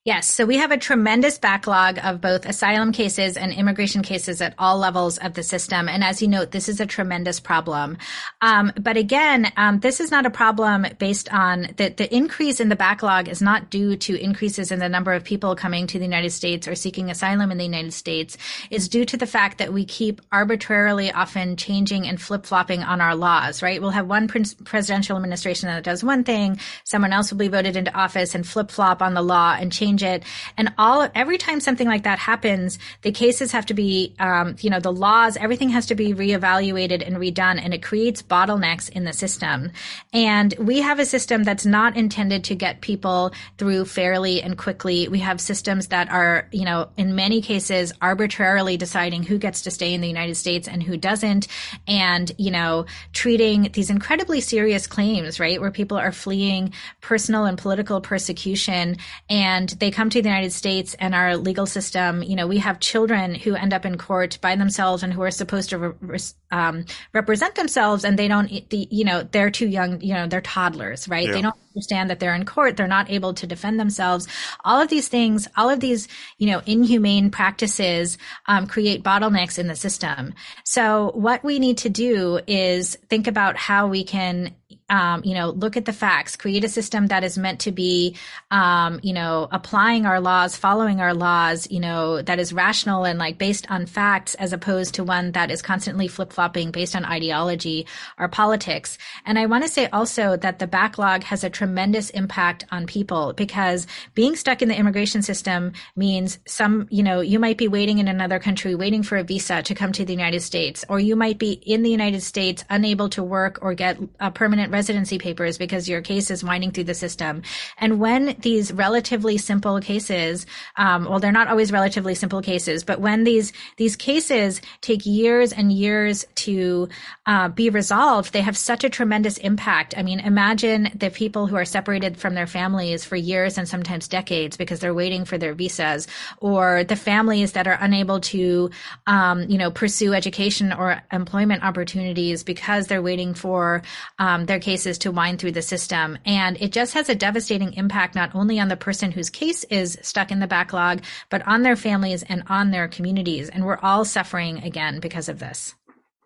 Yes. 0.04 0.34
So 0.34 0.48
we 0.48 0.58
have 0.58 0.72
a 0.72 0.78
tremendous 0.78 1.38
backlog 1.38 2.00
of 2.04 2.22
both 2.22 2.48
asylum 2.48 2.92
cases 2.92 3.38
and 3.38 3.54
immigration 3.54 4.02
cases 4.02 4.42
at 4.42 4.56
all 4.58 4.80
levels 4.80 5.20
of 5.20 5.36
the 5.36 5.44
system. 5.44 5.88
And 5.88 6.04
as 6.04 6.24
you 6.24 6.28
note, 6.28 6.50
this 6.50 6.68
is 6.70 6.80
a 6.80 6.88
tremendous 6.88 7.40
problem. 7.40 8.00
Um, 8.42 8.74
but 8.82 8.98
again, 8.98 9.52
um, 9.58 9.80
this 9.80 10.00
is 10.00 10.10
not 10.10 10.26
a 10.26 10.32
problem 10.32 10.88
based 10.98 11.32
on 11.32 11.76
the, 11.78 11.90
the 11.90 12.12
increase 12.12 12.60
in 12.60 12.70
the 12.70 12.76
backlog 12.76 13.28
is 13.28 13.44
not 13.44 13.70
due 13.70 13.96
to 13.98 14.20
increases 14.20 14.72
in 14.72 14.80
the 14.80 14.90
number 14.90 15.14
of 15.14 15.24
people 15.24 15.56
coming 15.56 15.86
to 15.86 16.00
the 16.00 16.06
United 16.06 16.32
States 16.32 16.68
or 16.68 16.74
seeking 16.74 17.12
asylum 17.12 17.52
in 17.52 17.60
the 17.60 17.64
United 17.64 17.94
States. 17.94 18.40
It's 18.72 18.88
due 18.88 19.06
to 19.06 19.18
the 19.18 19.28
fact 19.28 19.60
that 19.60 19.72
we 19.72 19.86
keep 19.86 20.20
arbitrarily 20.32 21.12
often 21.12 21.58
changing 21.58 22.08
and 22.08 22.20
flip 22.20 22.48
flopping 22.48 22.82
on 22.82 23.02
our 23.02 23.16
laws, 23.16 23.62
right? 23.62 23.80
We'll 23.80 23.92
have 23.92 24.08
one 24.08 24.28
presidential 24.28 25.16
administration 25.16 25.70
that 25.70 25.84
does 25.84 26.04
one 26.04 26.24
thing. 26.24 26.60
Someone 26.86 27.14
else 27.14 27.30
will 27.30 27.38
be 27.38 27.50
voted 27.50 27.76
into 27.76 27.96
office 27.96 28.34
and 28.34 28.48
flip 28.48 28.72
flop 28.72 29.04
on 29.04 29.14
the 29.14 29.22
law 29.22 29.56
and 29.60 29.72
change 29.72 29.91
change 29.92 30.04
it. 30.04 30.24
And 30.58 30.74
all 30.78 31.10
every 31.16 31.38
time 31.38 31.60
something 31.60 31.88
like 31.88 32.04
that 32.04 32.20
happens, 32.20 32.80
the 33.02 33.12
cases 33.12 33.52
have 33.52 33.66
to 33.68 33.74
be, 33.74 34.14
um, 34.20 34.56
you 34.60 34.70
know, 34.70 34.80
the 34.80 34.92
laws, 34.92 35.38
everything 35.38 35.70
has 35.70 35.86
to 35.88 35.96
be 35.96 36.14
reevaluated 36.14 37.06
and 37.06 37.18
redone, 37.18 37.62
and 37.64 37.74
it 37.74 37.84
creates 37.84 38.22
bottlenecks 38.22 38.90
in 38.90 39.04
the 39.04 39.14
system. 39.14 39.72
And 40.14 40.54
we 40.60 40.82
have 40.82 41.00
a 41.00 41.06
system 41.06 41.44
that's 41.44 41.66
not 41.66 41.98
intended 41.98 42.44
to 42.46 42.56
get 42.56 42.82
people 42.82 43.34
through 43.58 43.86
fairly 43.86 44.42
and 44.42 44.58
quickly. 44.58 45.08
We 45.08 45.20
have 45.20 45.42
systems 45.42 45.88
that 45.88 46.10
are, 46.10 46.48
you 46.52 46.66
know, 46.66 46.90
in 46.98 47.16
many 47.16 47.42
cases 47.42 47.94
arbitrarily 48.02 48.78
deciding 48.78 49.24
who 49.24 49.38
gets 49.38 49.62
to 49.64 49.72
stay 49.72 49.94
in 49.94 50.02
the 50.02 50.08
United 50.08 50.36
States 50.36 50.68
and 50.68 50.82
who 50.84 50.98
doesn't, 50.98 51.48
and 51.88 52.32
you 52.38 52.52
know, 52.52 52.86
treating 53.14 53.70
these 53.74 53.90
incredibly 53.90 54.42
serious 54.42 54.88
claims, 54.88 55.40
right, 55.40 55.60
where 55.60 55.72
people 55.72 55.98
are 55.98 56.12
fleeing 56.12 56.74
personal 57.02 57.46
and 57.46 57.58
political 57.58 58.02
persecution 58.02 58.98
and 59.30 59.70
they 59.82 59.92
come 59.92 60.10
to 60.12 60.22
the 60.22 60.30
United 60.30 60.54
States 60.54 60.96
and 61.00 61.14
our 61.14 61.36
legal 61.36 61.66
system, 61.66 62.24
you 62.24 62.36
know, 62.36 62.48
we 62.48 62.60
have 62.60 62.80
children 62.80 63.36
who 63.36 63.56
end 63.56 63.74
up 63.74 63.84
in 63.84 63.98
court 63.98 64.38
by 64.40 64.56
themselves 64.56 65.04
and 65.04 65.12
who 65.12 65.24
are 65.24 65.32
supposed 65.32 65.72
to 65.72 65.78
re- 65.80 66.20
um, 66.52 66.86
represent 67.14 67.56
themselves 67.56 68.04
and 68.04 68.18
they 68.18 68.28
don't, 68.28 68.50
the, 68.70 68.88
you 68.92 69.04
know, 69.04 69.24
they're 69.24 69.52
too 69.52 69.68
young, 69.68 70.02
you 70.02 70.14
know, 70.14 70.28
they're 70.28 70.42
toddlers, 70.42 71.08
right? 71.08 71.28
Yeah. 71.28 71.34
They 71.34 71.42
don't 71.42 71.56
understand 71.76 72.10
that 72.10 72.20
they're 72.20 72.36
in 72.36 72.46
court. 72.46 72.78
They're 72.78 72.88
not 72.88 73.10
able 73.10 73.34
to 73.36 73.48
defend 73.48 73.80
themselves. 73.80 74.28
All 74.64 74.82
of 74.82 74.90
these 74.90 75.08
things, 75.08 75.48
all 75.56 75.70
of 75.70 75.80
these, 75.80 76.08
you 76.38 76.48
know, 76.48 76.62
inhumane 76.66 77.32
practices 77.32 78.18
um, 78.48 78.68
create 78.68 79.04
bottlenecks 79.04 79.58
in 79.58 79.68
the 79.68 79.76
system. 79.76 80.34
So 80.66 81.12
what 81.16 81.44
we 81.44 81.60
need 81.60 81.80
to 81.80 81.90
do 81.90 82.40
is 82.48 82.98
think 83.10 83.28
about 83.28 83.58
how 83.58 83.88
we 83.88 84.04
can 84.04 84.54
um, 84.92 85.22
you 85.24 85.34
know, 85.34 85.50
look 85.50 85.78
at 85.78 85.86
the 85.86 85.94
facts, 85.94 86.36
create 86.36 86.64
a 86.66 86.70
system 86.70 87.08
that 87.08 87.24
is 87.24 87.38
meant 87.38 87.62
to 87.62 87.72
be, 87.72 88.18
um, 88.52 89.00
you 89.02 89.14
know, 89.14 89.48
applying 89.52 90.06
our 90.06 90.20
laws, 90.20 90.58
following 90.58 91.00
our 91.00 91.14
laws, 91.14 91.70
you 91.72 91.80
know, 91.80 92.22
that 92.22 92.40
is 92.40 92.52
rational 92.52 93.06
and 93.06 93.18
like 93.18 93.38
based 93.38 93.70
on 93.72 93.86
facts 93.86 94.36
as 94.36 94.52
opposed 94.52 94.96
to 94.96 95.04
one 95.04 95.32
that 95.32 95.50
is 95.50 95.62
constantly 95.62 96.10
flip 96.10 96.34
flopping 96.42 96.72
based 96.72 96.96
on 96.96 97.06
ideology 97.06 97.86
or 98.18 98.28
politics. 98.28 98.98
And 99.28 99.38
I 99.38 99.46
want 99.46 99.64
to 99.64 99.70
say 99.70 99.86
also 99.94 100.38
that 100.38 100.58
the 100.58 100.66
backlog 100.66 101.22
has 101.26 101.44
a 101.44 101.52
tremendous 101.52 102.10
impact 102.10 102.66
on 102.72 102.88
people 102.88 103.34
because 103.34 103.86
being 104.16 104.36
stuck 104.36 104.64
in 104.64 104.68
the 104.68 104.76
immigration 104.76 105.22
system 105.22 105.74
means 105.96 106.40
some, 106.48 106.88
you 106.90 107.04
know, 107.04 107.22
you 107.22 107.38
might 107.38 107.60
be 107.60 107.68
waiting 107.68 108.00
in 108.00 108.08
another 108.08 108.40
country, 108.40 108.74
waiting 108.74 109.04
for 109.04 109.18
a 109.20 109.24
visa 109.24 109.62
to 109.62 109.76
come 109.76 109.92
to 109.92 110.04
the 110.04 110.14
United 110.14 110.42
States, 110.42 110.84
or 110.90 111.00
you 111.00 111.16
might 111.16 111.38
be 111.38 111.52
in 111.52 111.84
the 111.84 111.92
United 111.92 112.22
States 112.22 112.64
unable 112.72 113.10
to 113.10 113.22
work 113.22 113.60
or 113.62 113.76
get 113.76 114.00
permanent 114.34 114.72
residency 114.72 115.20
papers 115.20 115.60
because 115.60 115.88
your 115.88 116.02
case 116.02 116.32
is 116.32 116.44
winding 116.44 116.72
through 116.72 116.86
the 116.86 116.96
system. 116.96 117.44
And 117.78 118.00
when 118.00 118.36
these 118.40 118.74
relatively 118.74 119.38
simple 119.38 119.80
cases, 119.80 120.48
um, 120.76 121.06
well, 121.06 121.20
they're 121.20 121.32
not 121.32 121.50
always 121.50 121.72
relatively 121.72 122.16
simple 122.16 122.42
cases, 122.42 122.84
but 122.84 123.00
when 123.00 123.26
these 123.26 123.54
these 123.78 123.96
cases 123.96 124.60
take 124.82 125.06
years 125.06 125.54
and 125.54 125.72
years 125.72 126.26
to 126.36 126.90
uh, 127.26 127.50
be 127.50 127.70
resolved, 127.70 128.34
they 128.34 128.42
have 128.42 128.58
such 128.58 128.84
a 128.84 128.90
tremendous 128.90 129.38
impact. 129.38 129.94
I 129.98 130.04
mean, 130.04 130.20
imagine 130.20 130.90
the 130.96 131.10
people 131.10 131.48
who 131.48 131.56
are 131.56 131.66
separated 131.66 132.18
from 132.18 132.34
their 132.34 132.48
families 132.48 133.06
for 133.06 133.16
years 133.16 133.58
and 133.58 133.68
sometimes 133.68 134.08
decades 134.08 134.58
because 134.58 134.80
they're 134.80 134.94
waiting 134.94 135.26
for 135.26 135.38
their 135.38 135.54
visas, 135.54 136.08
or 136.40 136.84
the 136.84 136.96
families 136.96 137.54
that 137.54 137.68
are 137.68 137.78
unable 137.82 138.20
to, 138.20 138.70
um, 139.08 139.50
you 139.50 139.58
know, 139.58 139.72
pursue 139.72 140.14
education 140.14 140.72
or 140.74 141.02
employment 141.12 141.64
opportunities 141.64 142.44
because 142.44 142.88
they're 142.88 143.02
waiting 143.02 143.34
for 143.34 143.82
um, 144.20 144.46
their 144.46 144.60
cases 144.60 144.98
to 145.00 145.12
wind 145.12 145.40
through 145.40 145.52
the 145.52 145.62
system. 145.62 146.18
And 146.26 146.62
it 146.62 146.72
just 146.72 146.94
has 146.94 147.10
a 147.10 147.16
devastating 147.16 147.74
impact 147.74 148.16
not 148.16 148.36
only 148.36 148.60
on 148.60 148.68
the 148.68 148.78
person 148.78 149.12
whose 149.12 149.30
case 149.30 149.64
is 149.66 149.98
stuck 150.02 150.32
in 150.32 150.40
the 150.40 150.48
backlog, 150.48 151.02
but 151.30 151.46
on 151.48 151.64
their 151.64 151.76
families 151.76 152.24
and 152.24 152.44
on 152.48 152.72
their 152.72 152.88
communities. 152.88 153.50
And 153.50 153.66
we're 153.66 153.80
all 153.82 154.06
suffering 154.06 154.64
again 154.64 155.00
because 155.00 155.30
of 155.30 155.40
this. 155.40 155.76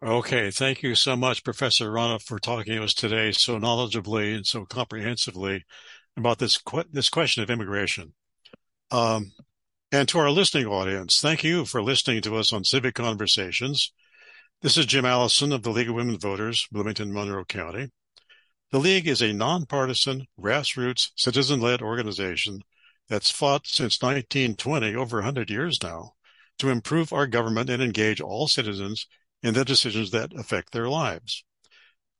Okay, 0.05 0.51
thank 0.51 0.83
you 0.83 0.93
so 0.93 1.15
much, 1.15 1.43
Professor 1.43 1.91
Rana, 1.91 2.19
for 2.19 2.37
talking 2.37 2.75
to 2.75 2.83
us 2.83 2.93
today 2.93 3.31
so 3.31 3.57
knowledgeably 3.57 4.35
and 4.35 4.45
so 4.45 4.63
comprehensively 4.63 5.65
about 6.15 6.37
this 6.37 6.59
this 6.91 7.09
question 7.09 7.41
of 7.41 7.49
immigration. 7.49 8.13
Um, 8.91 9.31
And 9.91 10.07
to 10.09 10.19
our 10.19 10.29
listening 10.29 10.67
audience, 10.67 11.19
thank 11.19 11.43
you 11.43 11.65
for 11.65 11.81
listening 11.81 12.21
to 12.21 12.35
us 12.35 12.53
on 12.53 12.63
Civic 12.63 12.93
Conversations. 12.93 13.93
This 14.61 14.77
is 14.77 14.85
Jim 14.85 15.05
Allison 15.05 15.51
of 15.51 15.63
the 15.63 15.71
League 15.71 15.89
of 15.89 15.95
Women 15.95 16.19
Voters, 16.19 16.67
Bloomington, 16.71 17.11
Monroe 17.11 17.43
County. 17.43 17.89
The 18.69 18.79
League 18.79 19.07
is 19.07 19.23
a 19.23 19.33
nonpartisan, 19.33 20.27
grassroots, 20.39 21.13
citizen-led 21.15 21.81
organization 21.81 22.61
that's 23.09 23.31
fought 23.31 23.65
since 23.65 23.99
1920, 24.03 24.93
over 24.93 25.17
100 25.17 25.49
years 25.49 25.79
now, 25.81 26.11
to 26.59 26.69
improve 26.69 27.11
our 27.11 27.25
government 27.25 27.71
and 27.71 27.81
engage 27.81 28.21
all 28.21 28.47
citizens 28.47 29.07
in 29.45 29.53
the 29.53 29.63
decisions 29.63 30.09
that 30.09 30.33
affect 30.33 30.71
their 30.71 30.89
lives. 30.89 31.43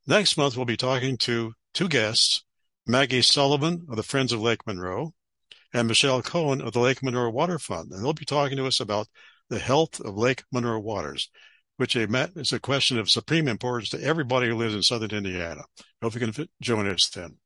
Next 0.06 0.38
month, 0.38 0.56
we'll 0.56 0.66
be 0.66 0.78
talking 0.78 1.18
to 1.18 1.54
two 1.74 1.90
guests, 1.90 2.44
Maggie 2.86 3.24
Sullivan 3.24 3.88
of 3.90 3.96
the 3.96 4.04
Friends 4.04 4.32
of 4.32 4.40
Lake 4.40 4.68
Monroe 4.68 5.16
and 5.74 5.88
Michelle 5.88 6.22
Cohen 6.22 6.62
of 6.62 6.74
the 6.74 6.80
Lake 6.80 7.02
Monroe 7.02 7.32
Water 7.32 7.58
Fund. 7.58 7.92
And 7.92 8.06
they'll 8.06 8.14
be 8.14 8.26
talking 8.26 8.58
to 8.58 8.68
us 8.68 8.80
about 8.80 9.08
the 9.50 9.58
health 9.58 10.00
of 10.00 10.16
Lake 10.16 10.44
Monroe 10.52 10.80
waters, 10.80 11.32
which 11.78 11.96
is 11.96 12.54
a 12.54 12.60
question 12.60 13.00
of 13.00 13.10
supreme 13.10 13.48
importance 13.48 13.90
to 13.90 14.04
everybody 14.04 14.48
who 14.48 14.56
lives 14.56 14.76
in 14.76 14.84
southern 14.84 15.10
Indiana. 15.10 15.64
Hope 16.04 16.14
you 16.14 16.20
can 16.20 16.48
join 16.62 16.88
us 16.88 17.10
then. 17.10 17.38